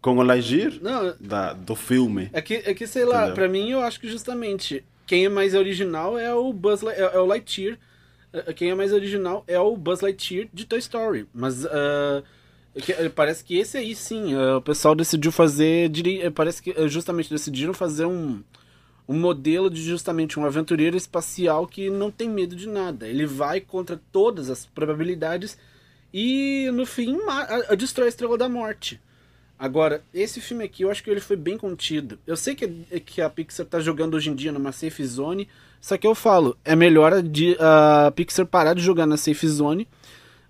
[0.00, 2.28] com o Lightyear Não, da, do filme.
[2.32, 5.54] É que, é que sei lá, pra mim eu acho que justamente quem é mais
[5.54, 7.78] original é o Buzz é, é o Lightyear.
[8.30, 11.26] É, quem é mais original é o Buzz Lightyear de Toy Story.
[11.32, 12.22] Mas uh,
[13.14, 15.90] Parece que esse aí sim, o pessoal decidiu fazer.
[16.34, 18.42] Parece que justamente decidiram fazer um,
[19.08, 23.06] um modelo de justamente um aventureiro espacial que não tem medo de nada.
[23.06, 25.56] Ele vai contra todas as probabilidades
[26.12, 27.18] e no fim
[27.78, 29.00] destrói a Estrela da Morte.
[29.58, 32.18] Agora, esse filme aqui eu acho que ele foi bem contido.
[32.26, 32.66] Eu sei que,
[33.00, 35.48] que a Pixar tá jogando hoje em dia numa safe zone,
[35.80, 39.86] só que eu falo, é melhor a, a Pixar parar de jogar na safe zone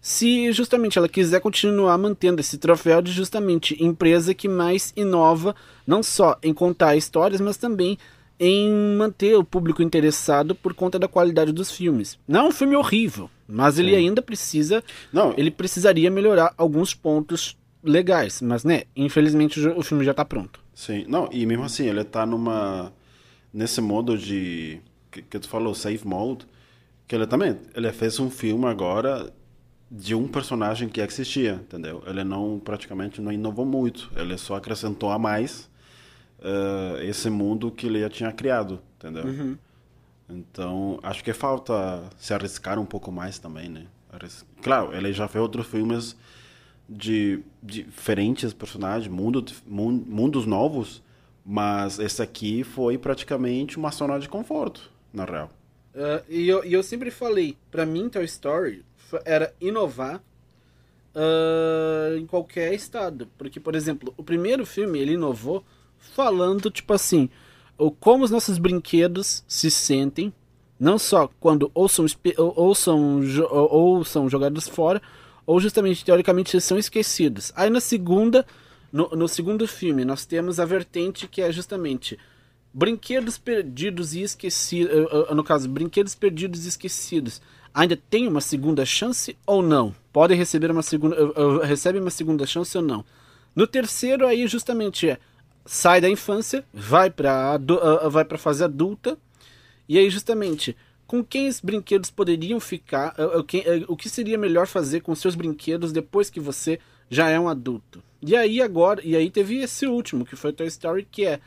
[0.05, 6.03] se justamente ela quiser continuar mantendo esse troféu de justamente empresa que mais inova, não
[6.03, 7.97] só em contar histórias, mas também
[8.39, 12.19] em manter o público interessado por conta da qualidade dos filmes.
[12.29, 13.85] Não é um filme horrível, mas Sim.
[13.85, 20.05] ele ainda precisa, não, ele precisaria melhorar alguns pontos legais, mas né, infelizmente o filme
[20.05, 20.61] já está pronto.
[20.75, 22.93] Sim, não, e mesmo assim, ele está numa
[23.51, 26.47] nesse modo de que, que tu falou, save mode,
[27.09, 29.33] que ele também, ele fez um filme agora
[29.91, 32.03] de um personagem que existia, entendeu?
[32.07, 35.71] Ele não praticamente não inovou muito, ele só acrescentou a mais
[36.41, 39.25] uh, esse mundo que ele já tinha criado, entendeu?
[39.25, 39.59] Uhum.
[40.29, 43.87] Então acho que falta se arriscar um pouco mais também, né?
[44.63, 46.17] Claro, ele já fez outros filmes
[46.89, 51.03] de, de diferentes personagens, mundo, mundos novos,
[51.45, 55.51] mas esse aqui foi praticamente uma zona de conforto, na real.
[55.95, 58.85] Uh, e, eu, e eu sempre falei, para mim Toy Story
[59.25, 60.23] era inovar
[61.15, 63.29] uh, em qualquer estado.
[63.39, 65.65] Porque, por exemplo, o primeiro filme ele inovou
[65.99, 67.31] falando, tipo assim,
[68.01, 70.33] como os nossos brinquedos se sentem,
[70.79, 72.05] não só quando ou são,
[72.37, 75.01] ou são, ou são jogados fora,
[75.47, 77.53] ou justamente, teoricamente, são esquecidos.
[77.57, 78.47] Aí na segunda,
[78.93, 82.19] no, no segundo filme, nós temos a vertente que é justamente
[82.73, 84.93] brinquedos perdidos e esquecidos,
[85.35, 87.41] no caso, brinquedos perdidos e esquecidos
[87.75, 89.95] ainda tem uma segunda chance ou não?
[90.13, 91.17] Podem receber uma segunda,
[91.65, 93.05] recebe uma segunda chance ou não?
[93.55, 95.19] No terceiro aí justamente é
[95.67, 99.19] sai da infância, vai para uh, vai para fase adulta
[99.89, 103.45] e aí justamente com quem os brinquedos poderiam ficar, uh,
[103.89, 106.79] o que seria melhor fazer com seus brinquedos depois que você
[107.11, 108.03] já é um adulto.
[108.23, 111.41] E aí agora, e aí teve esse último, que foi Toy Story, que é,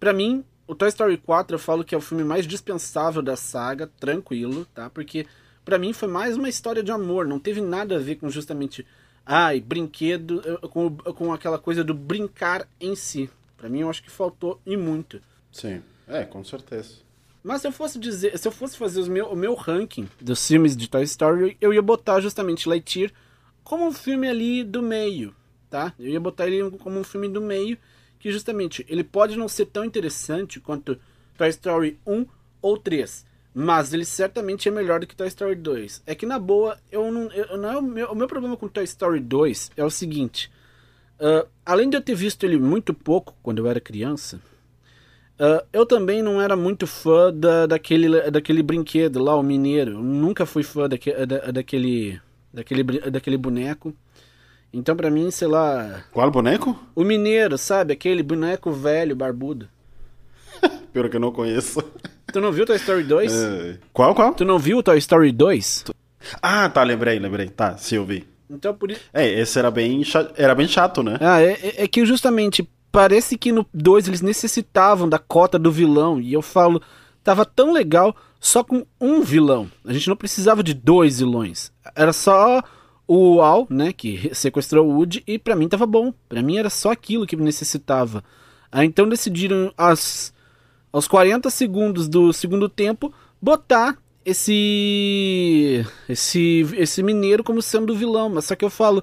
[0.00, 3.36] para mim, o Toy Story 4 eu falo que é o filme mais dispensável da
[3.36, 4.90] saga, tranquilo, tá?
[4.90, 5.26] Porque
[5.64, 8.86] para mim foi mais uma história de amor, não teve nada a ver com justamente
[9.24, 13.30] ai, brinquedo, eh, com, com aquela coisa do brincar em si.
[13.56, 15.20] Para mim eu acho que faltou e muito.
[15.50, 16.96] Sim, é, com certeza.
[17.42, 20.46] Mas se eu fosse dizer, se eu fosse fazer os meu, o meu ranking dos
[20.46, 23.12] filmes de Toy Story, eu ia botar justamente Lightyear
[23.62, 25.34] como um filme ali do meio,
[25.70, 25.94] tá?
[25.98, 27.78] Eu ia botar ele como um filme do meio,
[28.18, 30.98] que justamente ele pode não ser tão interessante quanto
[31.36, 32.26] Toy Story 1
[32.62, 36.02] ou 3, mas ele certamente é melhor do que Toy Story 2.
[36.06, 38.66] É que na boa, eu não, eu, não é o, meu, o meu problema com
[38.66, 40.50] Toy Story 2 é o seguinte:
[41.20, 44.40] uh, além de eu ter visto ele muito pouco quando eu era criança,
[45.38, 49.92] uh, eu também não era muito fã da, daquele, daquele brinquedo lá, o Mineiro.
[49.92, 52.20] Eu nunca fui fã daque, da, daquele,
[52.52, 53.94] daquele, daquele boneco.
[54.72, 56.02] Então, pra mim, sei lá.
[56.10, 56.76] Qual boneco?
[56.96, 57.92] O Mineiro, sabe?
[57.92, 59.68] Aquele boneco velho, barbudo.
[60.92, 61.80] Pior que eu não conheço.
[62.34, 63.32] Tu não viu Toy Story 2?
[63.32, 63.78] É.
[63.92, 64.34] Qual, qual?
[64.34, 65.84] Tu não viu Toy Story 2?
[66.42, 67.48] Ah, tá, lembrei, lembrei.
[67.48, 68.26] Tá, sim, eu vi.
[68.50, 69.00] Então, por isso.
[69.14, 70.02] É, esse era bem,
[70.36, 71.16] era bem chato, né?
[71.20, 75.70] Ah, é, é- é que justamente parece que no 2 eles necessitavam da cota do
[75.70, 76.20] vilão.
[76.20, 76.82] E eu falo,
[77.22, 79.70] tava tão legal só com um vilão.
[79.86, 81.70] A gente não precisava de dois vilões.
[81.94, 82.60] Era só
[83.06, 86.12] o Al, né, que sequestrou o Woody, e pra mim tava bom.
[86.28, 88.24] Pra mim era só aquilo que necessitava.
[88.72, 90.33] Aí então decidiram as,
[90.94, 98.28] aos 40 segundos do segundo tempo botar esse esse esse mineiro como sendo o vilão,
[98.28, 99.02] mas só que eu falo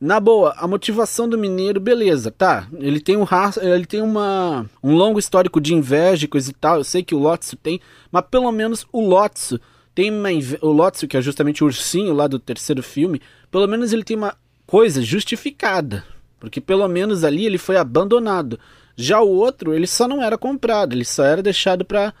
[0.00, 2.68] na boa, a motivação do mineiro, beleza, tá?
[2.78, 3.26] Ele tem um
[3.60, 6.76] ele tem uma um longo histórico de inveja e coisa e tal.
[6.76, 7.80] Eu sei que o Lotso tem,
[8.12, 9.60] mas pelo menos o Lotso
[9.96, 10.28] tem uma
[10.60, 14.16] o Lotso que é justamente o ursinho lá do terceiro filme, pelo menos ele tem
[14.16, 16.04] uma coisa justificada,
[16.38, 18.60] porque pelo menos ali ele foi abandonado.
[18.96, 22.12] Já o outro, ele só não era comprado, ele só era deixado pra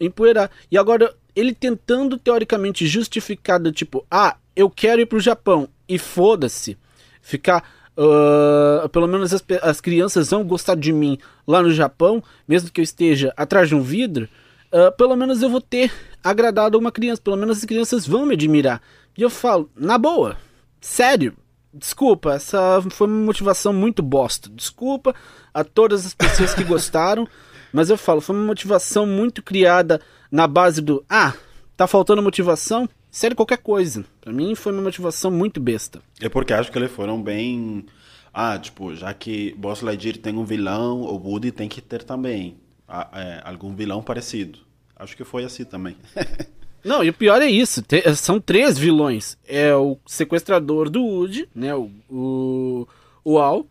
[0.00, 0.50] empoeirar.
[0.70, 5.98] E agora, ele tentando teoricamente justificar do tipo, ah, eu quero ir pro Japão e
[5.98, 6.76] foda-se,
[7.22, 7.62] ficar.
[7.96, 12.80] ah, pelo menos as, as crianças vão gostar de mim lá no Japão, mesmo que
[12.80, 14.28] eu esteja atrás de um vidro.
[14.72, 18.34] ah, pelo menos eu vou ter agradado uma criança, pelo menos as crianças vão me
[18.34, 18.82] admirar.
[19.16, 20.36] E eu falo, na boa,
[20.80, 21.34] sério,
[21.72, 24.48] desculpa, essa foi uma motivação muito bosta.
[24.50, 25.14] Desculpa
[25.52, 27.26] a todas as pessoas que gostaram,
[27.72, 30.00] mas eu falo, foi uma motivação muito criada
[30.30, 31.34] na base do ah,
[31.76, 32.88] tá faltando motivação?
[33.10, 34.04] Sério, qualquer coisa.
[34.20, 36.02] Pra mim foi uma motivação muito besta.
[36.20, 37.86] É porque acho que eles foram bem.
[38.32, 42.58] Ah, tipo, já que Boss Lightyear tem um vilão, o Woody tem que ter também
[42.86, 44.58] ah, é, algum vilão parecido.
[44.94, 45.96] Acho que foi assim também.
[46.88, 49.36] Não, e o pior é isso, te- são três vilões.
[49.46, 52.88] É o sequestrador do Woody, né, o, o,
[53.24, 53.66] o Al,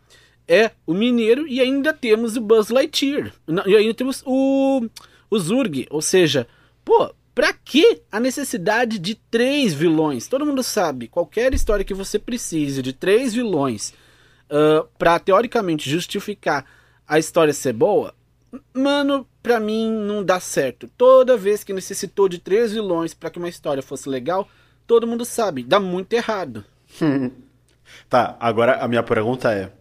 [0.47, 3.33] é o Mineiro e ainda temos o Buzz Lightyear.
[3.65, 4.87] E ainda temos o,
[5.29, 6.47] o Zurg, ou seja,
[6.85, 10.27] pô, pra que a necessidade de três vilões?
[10.27, 13.93] Todo mundo sabe, qualquer história que você precise de três vilões
[14.49, 16.65] ah, pra teoricamente justificar
[17.07, 18.13] a história ser boa,
[18.73, 20.89] Mano, pra mim não dá certo.
[20.97, 24.49] Toda vez que necessitou de três vilões pra que uma história fosse legal,
[24.85, 26.63] todo mundo sabe, dá muito errado.
[28.09, 29.71] Tá, agora a minha pergunta é: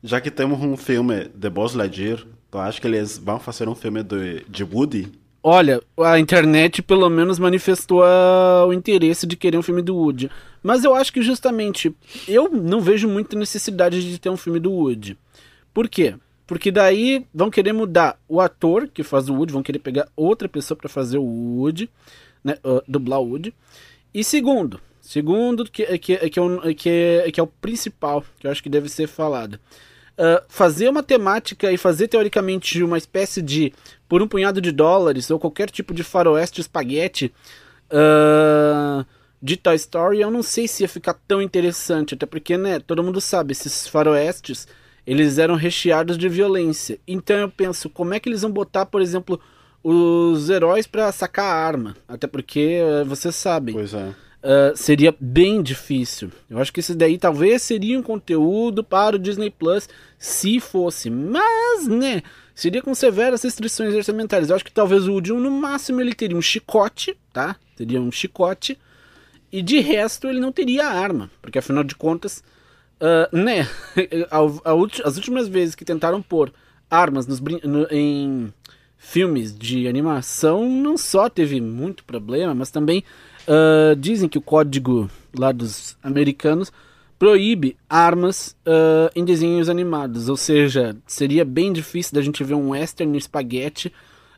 [0.00, 3.74] já que temos um filme de Boss Lightyear, tu acha que eles vão fazer um
[3.74, 5.10] filme de, de Woody?
[5.42, 8.04] Olha, a internet pelo menos manifestou
[8.68, 10.30] o interesse de querer um filme do Woody.
[10.62, 11.92] Mas eu acho que justamente
[12.28, 15.18] eu não vejo muita necessidade de ter um filme do Woody.
[15.74, 16.14] Por quê?
[16.48, 20.48] Porque daí vão querer mudar o ator que faz o Woody, vão querer pegar outra
[20.48, 21.90] pessoa pra fazer o Woody,
[22.42, 23.54] né, ah, dublar o Woody.
[24.14, 28.46] E segundo, segundo que, que, que, é o, que, é, que é o principal, que
[28.46, 29.60] eu acho que deve ser falado.
[30.16, 33.72] Uh, fazer uma temática e fazer teoricamente uma espécie de
[34.08, 37.32] por um punhado de dólares ou qualquer tipo de faroeste espaguete
[37.92, 39.06] uh,
[39.40, 43.04] de Toy Story, eu não sei se ia ficar tão interessante, até porque, né, todo
[43.04, 44.66] mundo sabe, esses faroestes,
[45.08, 46.98] eles eram recheados de violência.
[47.08, 49.40] Então eu penso, como é que eles vão botar, por exemplo,
[49.82, 51.96] os heróis pra sacar a arma?
[52.06, 54.14] Até porque, uh, vocês sabem, Pois é.
[54.40, 56.30] Uh, seria bem difícil.
[56.48, 61.08] Eu acho que esse daí talvez seria um conteúdo para o Disney Plus, se fosse.
[61.08, 62.22] Mas, né,
[62.54, 64.50] seria com severas restrições orçamentárias.
[64.50, 67.56] Eu acho que talvez o Woody, no máximo, ele teria um chicote, tá?
[67.74, 68.78] Teria um chicote.
[69.50, 71.30] E de resto, ele não teria arma.
[71.40, 72.44] Porque afinal de contas,
[73.00, 73.68] uh, né,
[74.30, 76.52] a- a as últimas vezes que tentaram pôr
[76.90, 78.52] armas nos no- em
[78.96, 83.04] filmes de animação, não só teve muito problema, mas também
[83.46, 86.72] ah, dizem que o código lá dos americanos
[87.18, 92.70] proíbe armas ah, em desenhos animados, ou seja, seria bem difícil da gente ver um
[92.70, 93.92] western espaguete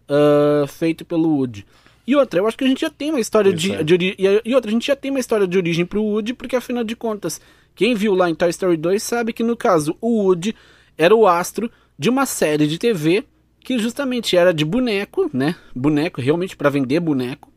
[0.08, 1.64] ah, feito pelo Woody.
[2.10, 3.82] E outra, eu acho que a gente já tem uma história de, é.
[3.84, 6.56] de ori- e outra, a gente já tem uma história de origem pro Woody, porque
[6.56, 7.40] afinal de contas,
[7.74, 10.54] quem viu lá em Toy Story 2 sabe que no caso o Woody
[10.98, 13.24] era o astro de uma série de TV
[13.60, 15.54] que justamente era de boneco, né?
[15.72, 17.48] Boneco, realmente para vender boneco.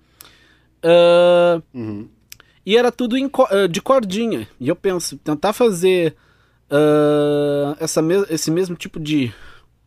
[0.84, 2.08] Ah, Uhum.
[2.66, 4.48] e era tudo co- ah, de cordinha.
[4.60, 6.16] E eu penso, tentar fazer
[6.70, 9.34] ah, essa mes- esse mesmo tipo de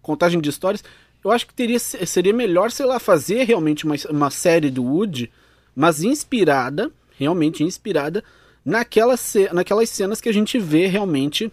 [0.02, 0.82] contagem de histórias,
[1.24, 5.30] eu acho que teria, seria melhor, sei lá, fazer realmente uma, uma série do Woody,
[5.74, 8.22] mas inspirada, realmente inspirada,
[8.64, 9.14] naquela,
[9.52, 11.52] naquelas cenas que a gente vê realmente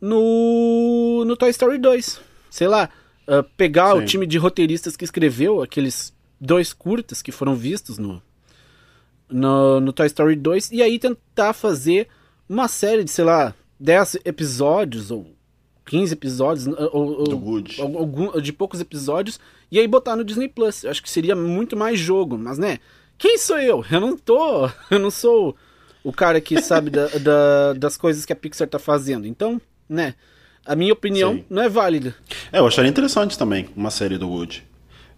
[0.00, 2.20] no, no Toy Story 2.
[2.50, 2.88] Sei lá,
[3.26, 3.98] uh, pegar Sim.
[3.98, 8.22] o time de roteiristas que escreveu aqueles dois curtas que foram vistos no,
[9.28, 12.08] no, no Toy Story 2 e aí tentar fazer
[12.48, 15.37] uma série de, sei lá, 10 episódios ou
[15.88, 19.40] 15 episódios ou, ou, ou, de poucos episódios
[19.72, 20.84] e aí botar no Disney Plus.
[20.84, 22.78] Eu acho que seria muito mais jogo, mas né,
[23.16, 23.84] quem sou eu?
[23.90, 25.56] Eu não tô, eu não sou
[26.04, 29.26] o cara que sabe da, da, das coisas que a Pixar tá fazendo.
[29.26, 30.14] Então, né,
[30.64, 31.44] a minha opinião Sim.
[31.48, 32.14] não é válida.
[32.52, 34.62] É, eu acharia interessante também uma série do Woody.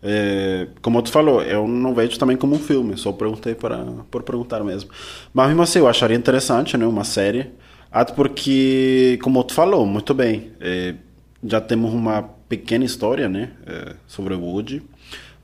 [0.02, 4.22] É, como tu falou, eu não vejo também como um filme, só perguntei para, por
[4.22, 4.88] perguntar mesmo.
[5.34, 7.50] Mas mesmo assim, eu acharia interessante né, uma série,
[7.90, 10.94] até porque, como tu falou, muito bem, é,
[11.42, 14.82] já temos uma pequena história né, é, sobre o Woody,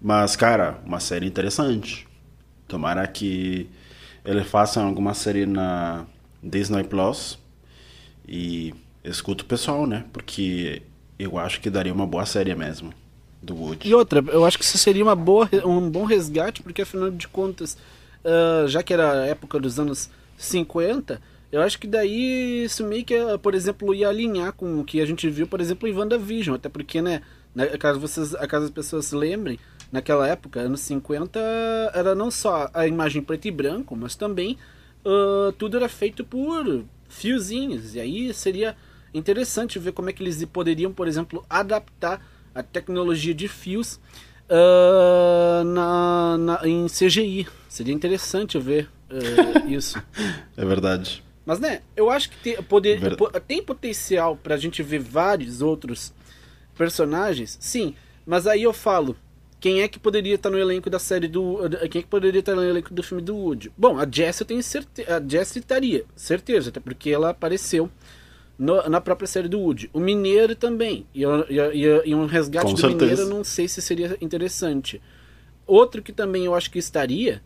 [0.00, 2.06] mas, cara, uma série interessante.
[2.68, 3.68] Tomara que
[4.24, 6.04] eles façam alguma série na
[6.42, 7.38] Disney Plus
[8.28, 10.04] e escuta o pessoal, né?
[10.12, 10.82] Porque
[11.18, 12.92] eu acho que daria uma boa série mesmo
[13.42, 13.88] do Woody.
[13.88, 17.28] E outra, eu acho que isso seria uma boa, um bom resgate, porque afinal de
[17.28, 17.76] contas,
[18.24, 21.20] uh, já que era a época dos anos 50,
[21.50, 25.06] eu acho que daí isso meio que, por exemplo, ia alinhar com o que a
[25.06, 27.22] gente viu, por exemplo, em WandaVision, até porque, né,
[27.78, 29.58] caso, vocês, caso as pessoas se lembrem,
[29.90, 31.38] naquela época, anos 50,
[31.94, 34.58] era não só a imagem preto e branco, mas também
[35.04, 38.76] uh, tudo era feito por fiozinhos, e aí seria
[39.14, 42.20] interessante ver como é que eles poderiam, por exemplo, adaptar
[42.54, 44.00] a tecnologia de fios
[44.50, 47.46] uh, na, na, em CGI.
[47.68, 50.02] Seria interessante ver uh, isso.
[50.56, 51.25] É verdade.
[51.46, 53.00] Mas, né, eu acho que tem, poder,
[53.46, 56.12] tem potencial pra gente ver vários outros
[56.76, 57.94] personagens, sim.
[58.26, 59.16] Mas aí eu falo,
[59.60, 61.60] quem é que poderia estar no elenco da série do.
[61.88, 63.72] Quem é que poderia estar no elenco do filme do Woody?
[63.78, 65.16] Bom, a Jessie eu tenho certeza.
[65.16, 67.88] A Jessie estaria, certeza, até porque ela apareceu
[68.58, 69.88] no, na própria série do Woody.
[69.92, 71.06] O Mineiro também.
[71.14, 73.04] E, e, e um resgate Com do certeza.
[73.04, 75.00] Mineiro eu não sei se seria interessante.
[75.64, 77.40] Outro que também eu acho que estaria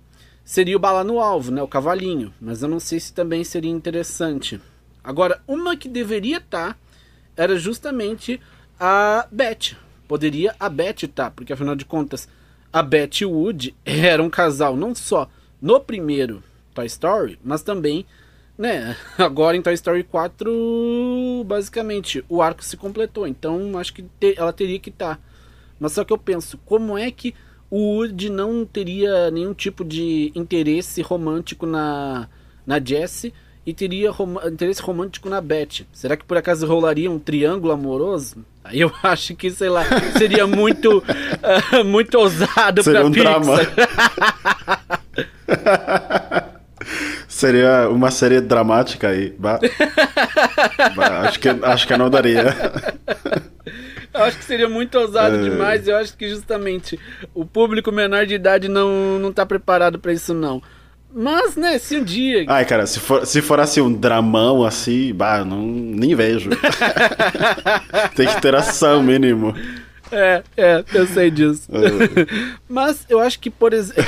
[0.50, 1.62] seria o Bala no Alvo, né?
[1.62, 2.34] O Cavalinho.
[2.40, 4.60] Mas eu não sei se também seria interessante.
[5.02, 6.76] Agora, uma que deveria estar
[7.36, 8.40] era justamente
[8.78, 9.76] a Beth.
[10.08, 12.28] Poderia a Beth estar, porque afinal de contas,
[12.72, 13.46] a Beth e o
[13.84, 15.30] eram um casal não só
[15.62, 16.42] no primeiro
[16.74, 18.04] Toy Story, mas também
[18.58, 23.24] né, agora em Toy Story 4, basicamente, o arco se completou.
[23.24, 25.14] Então, acho que te, ela teria que estar.
[25.14, 25.22] Tá.
[25.78, 27.36] Mas só que eu penso, como é que
[27.70, 32.28] o Woody não teria nenhum tipo de interesse romântico na,
[32.66, 33.32] na Jessie
[33.64, 35.86] e teria rom interesse romântico na Beth?
[35.92, 38.44] Será que por acaso rolaria um triângulo amoroso?
[38.64, 39.84] Aí eu acho que, sei lá,
[40.18, 43.40] seria muito, uh, muito ousado seria pra um Pixar.
[43.40, 43.58] drama.
[47.28, 49.34] Seria uma série dramática aí.
[49.38, 49.58] Bah.
[50.94, 52.54] bah, acho, que, acho que não daria.
[54.12, 55.42] Eu acho que seria muito ousado é...
[55.42, 55.86] demais.
[55.86, 56.98] Eu acho que justamente
[57.34, 60.62] o público menor de idade não, não tá preparado para isso, não.
[61.12, 62.44] Mas, né, se um dia.
[62.48, 66.50] Ai, cara, se for, se for assim um dramão assim, bah, não, nem vejo.
[68.14, 69.54] Tem que ter ação mínimo.
[70.12, 71.68] É, é, eu sei disso.
[71.72, 72.50] É.
[72.68, 74.04] Mas eu acho que, por exemplo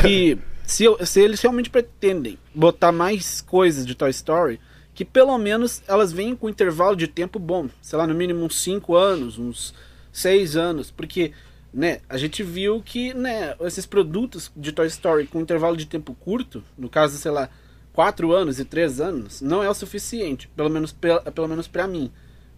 [0.73, 4.61] se, se eles realmente pretendem botar mais coisas de Toy Story,
[4.95, 8.45] que pelo menos elas venham com um intervalo de tempo bom, sei lá, no mínimo
[8.45, 9.75] uns 5 anos, uns
[10.13, 11.33] 6 anos, porque
[11.73, 16.15] né, a gente viu que né, esses produtos de Toy Story com intervalo de tempo
[16.15, 17.49] curto, no caso, sei lá,
[17.93, 22.13] 4 anos e 3 anos, não é o suficiente, pelo menos, pelo menos para mim.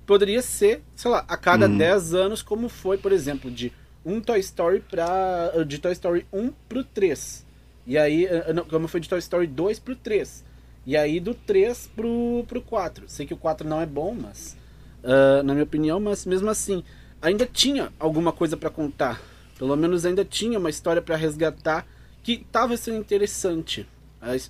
[0.05, 1.79] Poderia ser, sei lá, a cada hum.
[1.79, 3.73] 10 anos, como foi, por exemplo, de
[4.05, 7.47] um Toy Story para de Toy Story 1 pro 3.
[7.87, 10.45] E aí, eh, não, como foi de Toy Story 2 pro 3.
[10.87, 13.05] E aí do 3 pro, pro 4.
[13.09, 14.57] Sei que o 4 não é bom, mas.
[15.03, 16.83] Uh, na minha opinião, mas mesmo assim,
[17.25, 19.21] ainda tinha alguma coisa para contar.
[19.59, 21.87] Pelo menos ainda tinha uma história para resgatar
[22.23, 23.87] que tava sendo interessante.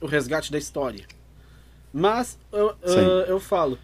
[0.00, 1.06] o resgate da história.
[1.92, 3.78] Mas eu, uh, eu falo.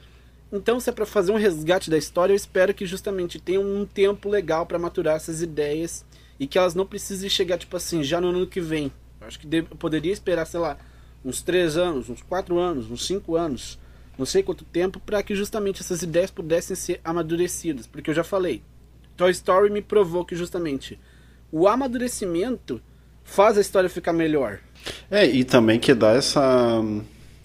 [0.53, 3.87] Então, se é para fazer um resgate da história, eu espero que justamente tenha um
[3.87, 6.05] tempo legal para maturar essas ideias
[6.41, 8.91] e que elas não precisem chegar, tipo assim, já no ano que vem.
[9.21, 10.77] Acho que deve, poderia esperar, sei lá,
[11.25, 13.79] uns três anos, uns quatro anos, uns cinco anos,
[14.19, 17.87] não sei quanto tempo, para que justamente essas ideias pudessem ser amadurecidas.
[17.87, 18.61] Porque eu já falei,
[19.21, 20.99] Toy Story me provou que justamente
[21.53, 22.81] o amadurecimento
[23.23, 24.61] faz a história ficar melhor.
[25.11, 26.83] É, e também que dá essa,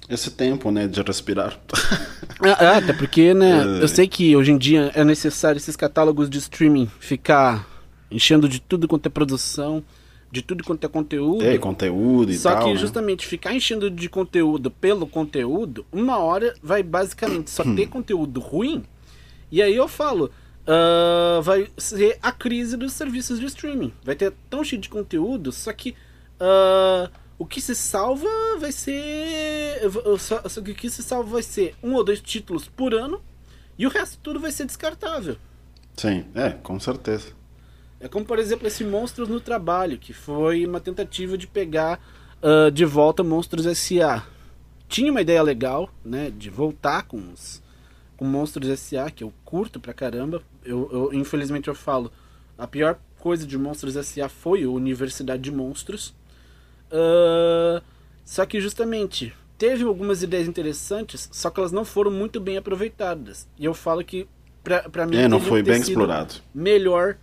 [0.09, 1.59] esse tempo, né, de respirar.
[2.39, 3.61] Ah, até porque, né?
[3.81, 7.67] Eu sei que hoje em dia é necessário esses catálogos de streaming ficar
[8.09, 9.83] enchendo de tudo quanto é produção,
[10.31, 11.43] de tudo quanto é conteúdo.
[11.43, 12.63] É, conteúdo e Só tal.
[12.63, 12.77] que né?
[12.77, 18.81] justamente ficar enchendo de conteúdo pelo conteúdo, uma hora vai basicamente só ter conteúdo ruim.
[19.51, 20.31] E aí eu falo,
[20.67, 23.93] ah, vai ser a crise dos serviços de streaming.
[24.03, 25.95] Vai ter tão cheio de conteúdo, só que
[26.39, 29.81] ah, o que se salva vai ser.
[30.19, 33.21] Só, só que o que se salva vai ser um ou dois títulos por ano
[33.77, 35.37] e o resto tudo vai ser descartável.
[35.95, 37.27] Sim, é, com certeza.
[37.99, 41.99] É como, por exemplo, esse Monstros no Trabalho, que foi uma tentativa de pegar
[42.41, 44.23] ah, de volta Monstros S.A.
[44.87, 47.63] Tinha uma ideia legal, né, de voltar com os
[48.17, 50.41] com Monstros S.A., que eu curto pra caramba.
[50.65, 52.11] Eu, eu- infelizmente eu falo,
[52.57, 54.27] a pior coisa de Monstros S.A.
[54.29, 56.13] foi a Universidade de Monstros.
[56.91, 57.81] Ah,
[58.23, 63.47] só que justamente teve algumas ideias interessantes, só que elas não foram muito bem aproveitadas.
[63.57, 64.27] E eu falo que
[64.63, 66.35] pra, pra mim É, não foi bem explorado.
[66.53, 67.17] melhor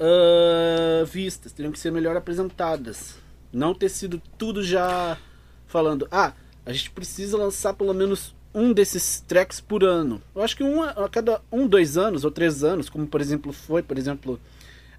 [0.00, 3.16] ah, vistas, teriam que ser melhor apresentadas.
[3.52, 5.16] Não ter sido tudo já
[5.66, 6.32] falando, ah,
[6.66, 10.22] a gente precisa lançar pelo menos um desses tracks por ano.
[10.34, 13.52] Eu acho que um a cada um, dois anos ou três anos, como por exemplo
[13.52, 14.40] foi, por exemplo,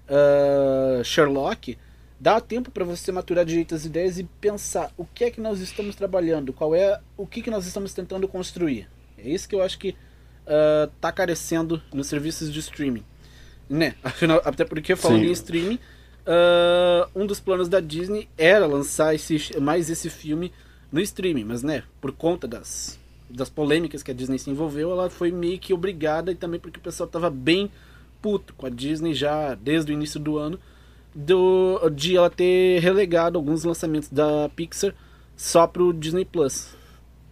[0.08, 1.78] ah, Sherlock,
[2.20, 5.60] dá tempo para você maturar direito as ideias e pensar o que é que nós
[5.60, 8.88] estamos trabalhando, qual é o que, que nós estamos tentando construir.
[9.18, 9.96] É isso que eu acho que
[10.46, 13.04] ah, tá carecendo nos serviços de streaming.
[13.68, 13.94] Né?
[14.04, 15.28] Afinal, até porque falando Sim.
[15.28, 15.78] em streaming,
[16.26, 20.52] ah, um dos planos da Disney era lançar esse, mais esse filme
[20.92, 22.98] no streaming, mas né, por conta das,
[23.28, 26.78] das polêmicas que a Disney se envolveu, ela foi meio que obrigada e também porque
[26.78, 27.70] o pessoal tava bem
[28.22, 30.58] puto com a Disney já desde o início do ano
[31.16, 34.94] do, de ela ter relegado alguns lançamentos da Pixar
[35.34, 36.76] só pro Disney Plus.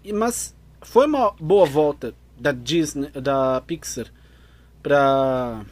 [0.02, 4.06] E, mas foi uma boa volta da Disney, da Pixar
[4.82, 5.64] para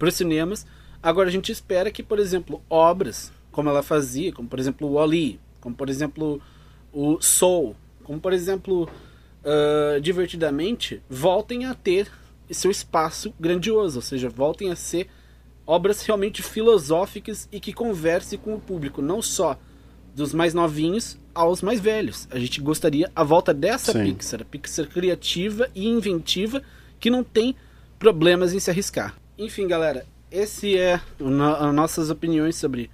[0.00, 0.66] os cinemas.
[1.02, 4.92] Agora a gente espera que, por exemplo, obras como ela fazia, como por exemplo o
[4.92, 6.40] Wall-E, como por exemplo
[6.92, 7.76] o Soul,
[8.10, 8.88] como por exemplo
[9.44, 12.10] ah, Divertidamente, voltem a ter
[12.50, 15.06] seu espaço grandioso, ou seja, voltem a ser
[15.64, 19.56] obras realmente filosóficas e que converse com o público, não só
[20.12, 22.26] dos mais novinhos aos mais velhos.
[22.32, 24.12] A gente gostaria a volta dessa Sim.
[24.12, 26.60] Pixar, a Pixar criativa e inventiva
[26.98, 27.54] que não tem
[27.96, 29.14] problemas em se arriscar.
[29.38, 32.90] Enfim, galera, esse é no- nossas opiniões sobre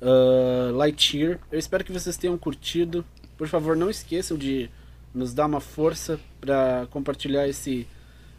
[0.00, 1.40] ah, Lightyear.
[1.50, 3.04] Eu espero que vocês tenham curtido.
[3.40, 4.68] Por favor, não esqueçam de
[5.14, 7.88] nos dar uma força para compartilhar esse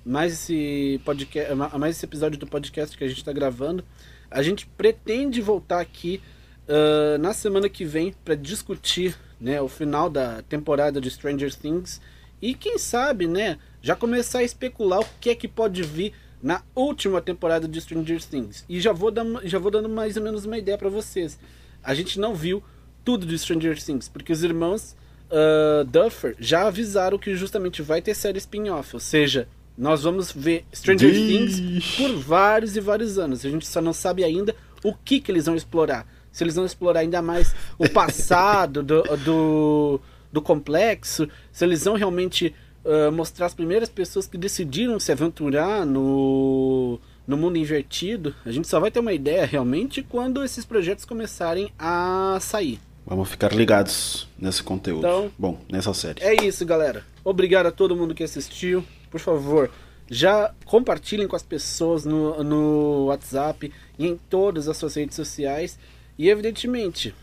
[0.05, 3.83] mais esse podcast, mais esse episódio do podcast que a gente está gravando.
[4.29, 6.21] A gente pretende voltar aqui
[6.69, 11.99] ah, na semana que vem para discutir, né, o final da temporada de Stranger Things
[12.39, 16.61] e quem sabe, né, já começar a especular o que é que pode vir na
[16.75, 18.63] última temporada de Stranger Things.
[18.69, 19.11] E já vou
[19.45, 21.39] já vou dando mais ou menos uma ideia para vocês.
[21.83, 22.61] A gente não viu
[23.03, 24.95] tudo de Stranger Things porque os irmãos
[25.31, 29.47] ah, Duffer já avisaram que justamente vai ter série spin-off, ou seja,
[29.77, 31.11] nós vamos ver Stranger.
[31.11, 33.45] Things por vários e vários anos.
[33.45, 36.05] A gente só não sabe ainda o que, que eles vão explorar.
[36.31, 41.95] Se eles vão explorar ainda mais o passado do, do, do complexo, se eles vão
[41.95, 42.53] realmente
[42.85, 48.35] ah, mostrar as primeiras pessoas que decidiram se aventurar no, no mundo invertido.
[48.45, 52.79] A gente só vai ter uma ideia realmente quando esses projetos começarem a sair.
[53.11, 54.99] Vamos ficar ligados nesse conteúdo.
[54.99, 56.23] Então- Bom, nessa série.
[56.23, 57.05] É isso, galera.
[57.25, 58.85] Obrigado a todo mundo que assistiu.
[59.09, 59.69] Por favor,
[60.09, 65.77] já compartilhem com as pessoas no, no WhatsApp e em todas as suas redes sociais.
[66.17, 67.13] E, evidentemente,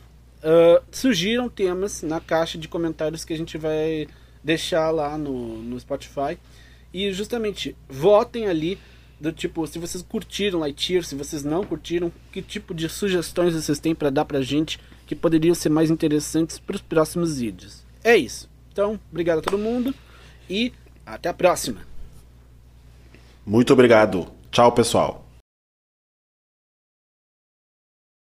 [0.93, 4.07] sugiram temas na caixa de comentários que a gente vai
[4.45, 6.37] deixar lá no, no Spotify.
[6.93, 8.79] E, justamente, votem ali
[9.19, 13.79] do tipo, se vocês curtiram Lightyear, se vocês não curtiram, que tipo de sugestões vocês
[13.81, 14.79] têm para dar pra gente
[15.09, 17.83] que poderiam ser mais interessantes para os próximos vídeos.
[18.05, 18.49] É isso.
[18.71, 19.95] Então, obrigado a todo mundo
[20.49, 20.71] e
[21.05, 21.81] até a próxima.
[23.45, 24.29] Muito obrigado.
[24.53, 25.28] Tchau, pessoal.